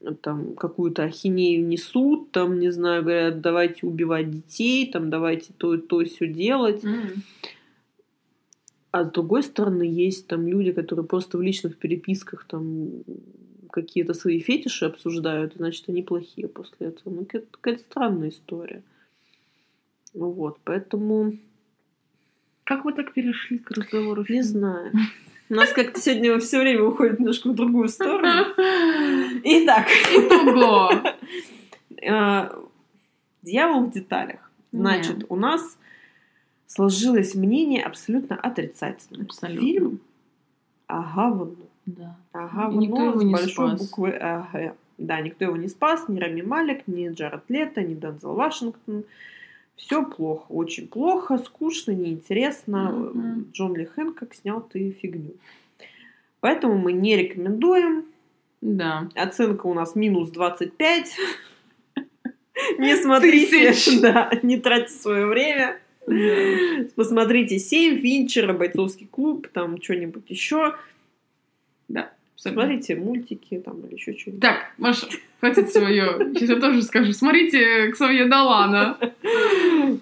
э, 0.00 0.14
там 0.22 0.54
какую-то 0.54 1.02
ахинею 1.02 1.66
несут, 1.66 2.30
там, 2.30 2.58
не 2.58 2.70
знаю, 2.72 3.02
говорят, 3.02 3.42
давайте 3.42 3.86
убивать 3.86 4.30
детей, 4.30 4.90
там, 4.90 5.10
давайте 5.10 5.52
то, 5.58 5.76
то, 5.76 6.02
все 6.04 6.26
делать. 6.26 6.82
Мгм. 6.82 7.22
А 8.90 9.04
с 9.04 9.10
другой 9.10 9.42
стороны, 9.42 9.82
есть 9.82 10.28
там 10.28 10.48
люди, 10.48 10.72
которые 10.72 11.04
просто 11.04 11.36
в 11.36 11.42
личных 11.42 11.76
переписках 11.76 12.46
там 12.46 13.02
какие-то 13.70 14.14
свои 14.14 14.40
фетиши 14.40 14.86
обсуждают, 14.86 15.56
и, 15.56 15.58
значит, 15.58 15.88
они 15.88 16.02
плохие 16.02 16.48
после 16.48 16.86
этого. 16.86 17.12
Ну, 17.12 17.26
какая-то, 17.26 17.82
странная 17.82 18.30
история. 18.30 18.82
Вот, 20.14 20.58
поэтому 20.64 21.34
Как 22.64 22.84
вы 22.84 22.92
так 22.92 23.12
перешли 23.12 23.58
к 23.58 23.70
разговору? 23.70 24.24
не 24.28 24.42
знаю. 24.42 24.92
У 25.50 25.54
нас 25.54 25.70
как-то 25.72 26.00
сегодня 26.00 26.38
все 26.40 26.58
время 26.60 26.82
уходит 26.84 27.18
немножко 27.18 27.48
в 27.50 27.54
другую 27.54 27.88
сторону. 27.88 28.44
Итак. 29.44 29.86
Итого. 30.12 30.90
Э, 32.06 32.50
Дьявол 33.42 33.84
в 33.84 33.90
деталях. 33.92 34.50
Значит, 34.72 35.16
Нет. 35.18 35.26
у 35.30 35.36
нас 35.36 35.78
сложилось 36.66 37.34
мнение 37.34 37.82
абсолютно 37.82 38.36
отрицательное. 38.36 39.24
Абсолютно. 39.24 39.60
Фильм 39.60 40.00
ага, 40.86 41.48
Да. 41.86 42.16
Ага, 42.32 42.72
И 42.74 42.76
никто 42.78 43.04
его 43.04 43.20
с 43.20 43.24
не 43.24 43.32
большой 43.32 43.50
спас. 43.78 43.80
буквы 43.80 44.10
АГ. 44.10 44.74
Да, 44.98 45.20
никто 45.22 45.44
его 45.46 45.56
не 45.56 45.68
спас, 45.68 46.08
ни 46.08 46.18
Рами 46.18 46.42
Малик, 46.42 46.86
ни 46.86 47.08
Джаред 47.08 47.44
Лето, 47.48 47.82
ни 47.82 47.94
Дензел 47.94 48.34
Вашингтон. 48.34 49.04
Все 49.76 50.04
плохо, 50.04 50.46
очень 50.50 50.86
плохо, 50.88 51.38
скучно, 51.38 51.92
неинтересно. 51.92 52.90
Мгм. 52.90 53.50
Джон 53.52 53.76
Ли 53.76 53.84
Хэнкок 53.84 54.34
снял 54.34 54.60
ты 54.60 54.90
фигню. 54.90 55.34
Поэтому 56.40 56.78
мы 56.78 56.92
не 56.92 57.16
рекомендуем. 57.16 58.04
Да. 58.60 59.08
Оценка 59.14 59.66
у 59.66 59.74
нас 59.74 59.94
минус 59.94 60.30
25. 60.30 61.16
Не 62.78 62.96
смотрите, 62.96 63.74
да, 64.00 64.30
не 64.42 64.58
тратьте 64.58 64.92
свое 64.92 65.26
время. 65.26 65.80
Посмотрите 66.94 67.58
7, 67.58 68.00
Финчера, 68.00 68.52
Бойцовский 68.52 69.08
клуб, 69.10 69.48
там 69.48 69.82
что-нибудь 69.82 70.30
еще. 70.30 70.74
Абсолютно. 72.44 72.66
Смотрите 72.66 72.96
мультики 72.96 73.62
там 73.64 73.80
или 73.86 73.94
еще 73.94 74.12
что-нибудь. 74.12 74.42
Так, 74.42 74.72
Маша, 74.76 75.06
хватит 75.40 75.70
свое. 75.70 76.30
Сейчас 76.34 76.50
я 76.50 76.56
тоже 76.56 76.82
скажу. 76.82 77.12
Смотрите 77.12 77.88
Ксавье 77.92 78.26
Далана. 78.26 78.98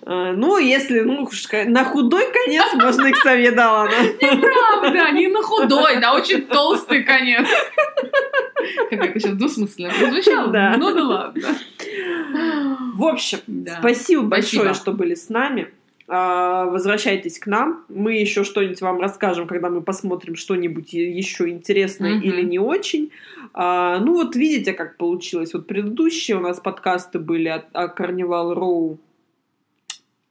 А, 0.05 0.33
Ну, 0.33 0.59
если, 0.59 1.01
ну, 1.01 1.29
на 1.67 1.85
худой 1.85 2.25
конец 2.33 2.75
можно 2.75 3.07
их 3.07 3.17
совет 3.19 3.55
дала. 3.55 3.89
Правда, 4.21 5.11
не 5.13 5.29
на 5.29 5.43
худой, 5.43 6.01
да, 6.01 6.15
очень 6.15 6.43
толстый 6.47 7.03
конец. 7.05 7.47
Как 8.91 9.05
это 9.05 9.21
сейчас 9.21 9.33
двусмысленно 9.37 9.93
прозвучало? 9.99 10.49
Да. 10.49 10.75
Ну 10.79 10.93
да 10.95 11.03
ладно. 11.05 11.43
В 12.95 13.05
общем, 13.05 13.39
Да. 13.47 13.77
спасибо 13.81 14.23
большое, 14.23 14.63
Спасибо. 14.65 14.75
что 14.75 14.93
были 14.93 15.15
с 15.15 15.29
нами. 15.29 15.69
А, 16.09 16.67
Возвращайтесь 16.67 17.39
к 17.39 17.47
нам. 17.47 17.85
Мы 17.89 18.15
еще 18.15 18.45
что-нибудь 18.45 18.81
вам 18.83 19.01
расскажем, 19.01 19.47
когда 19.47 19.71
мы 19.71 19.81
посмотрим 19.83 20.37
что-нибудь 20.37 20.93
еще 20.93 21.49
интересное 21.49 22.15
Мгм. 22.17 22.23
или 22.23 22.43
не 22.43 22.59
очень. 22.59 23.13
А, 23.55 23.99
Ну, 23.99 24.15
вот 24.15 24.35
видите, 24.37 24.73
как 24.73 24.97
получилось. 24.97 25.55
Вот 25.55 25.67
предыдущие 25.67 26.37
у 26.37 26.41
нас 26.41 26.61
подкасты 26.61 27.19
были 27.19 27.49
о, 27.49 27.65
о 27.73 27.89
Карнивал 27.89 28.53
Роу 28.55 28.99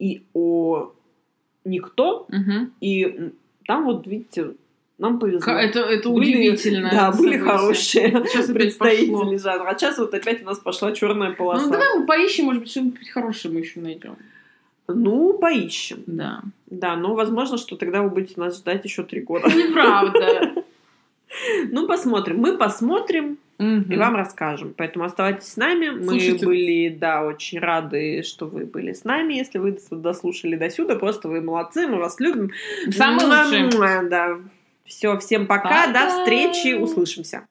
и 0.02 0.24
о 0.34 0.92
Никто. 1.64 2.26
Мгм. 2.30 2.74
И 2.82 3.32
там 3.68 3.86
вот, 3.86 4.08
видите, 4.08 4.56
нам 4.98 5.20
повезло. 5.20 5.54
Это, 5.54 5.80
это 5.82 6.10
Были- 6.10 6.32
удивительно. 6.36 6.90
Да, 6.92 7.12
были 7.12 7.38
хорошие 7.38 8.10
Сейчас 8.26 8.48
представители 8.48 9.12
пошло. 9.12 9.38
жанра. 9.38 9.70
А 9.70 9.78
сейчас 9.78 10.00
вот 10.00 10.14
опять 10.14 10.42
у 10.42 10.46
нас 10.46 10.58
пошла 10.60 10.92
черная 10.92 11.32
полоса. 11.34 11.66
Ну 11.66 11.72
давай 11.72 12.00
мы 12.00 12.06
поищем, 12.08 12.46
может 12.46 12.62
быть, 12.64 12.72
что-нибудь 12.72 13.10
хорошее 13.10 13.54
мы 13.54 13.60
еще 13.60 13.80
найдем. 13.80 14.16
Ну, 14.88 15.34
поищем. 15.34 16.04
Да. 16.08 16.42
Да, 16.66 16.96
но 16.96 17.14
возможно, 17.14 17.58
что 17.58 17.76
тогда 17.78 18.02
вы 18.02 18.10
будете 18.10 18.34
нас 18.38 18.58
ждать 18.58 18.84
еще 18.84 19.04
три 19.04 19.22
года. 19.22 19.48
Неправда. 19.48 20.54
Ну, 21.72 21.88
посмотрим. 21.88 22.40
Мы 22.40 22.58
посмотрим 22.58 23.38
и 23.62 23.64
Мгм. 23.64 24.00
вам 24.00 24.16
расскажем. 24.16 24.74
Поэтому 24.76 25.06
оставайтесь 25.06 25.48
с 25.50 25.58
нами. 25.58 25.90
Мы 25.90 26.04
Слушайте. 26.04 26.46
были, 26.46 26.90
да, 26.90 27.24
очень 27.24 27.60
рады, 27.60 28.24
что 28.24 28.48
вы 28.48 28.66
были 28.66 28.94
с 28.94 29.04
нами. 29.04 29.36
Если 29.36 29.60
вы 29.60 29.72
дос- 29.72 29.96
дослушали 29.96 30.56
до 30.56 30.70
сюда, 30.70 30.96
просто 30.96 31.28
вы 31.30 31.42
молодцы, 31.42 31.88
мы 31.88 31.98
вас 31.98 32.20
любим. 32.20 32.52
Самый 32.90 33.26
лучший. 33.26 33.64
Муа-муа, 33.78 34.10
Да. 34.10 34.38
Все, 34.84 35.18
всем 35.20 35.46
пока, 35.48 35.88
до 35.88 35.94
Пока. 35.94 36.10
встречи, 36.10 36.74
услышимся. 36.74 37.46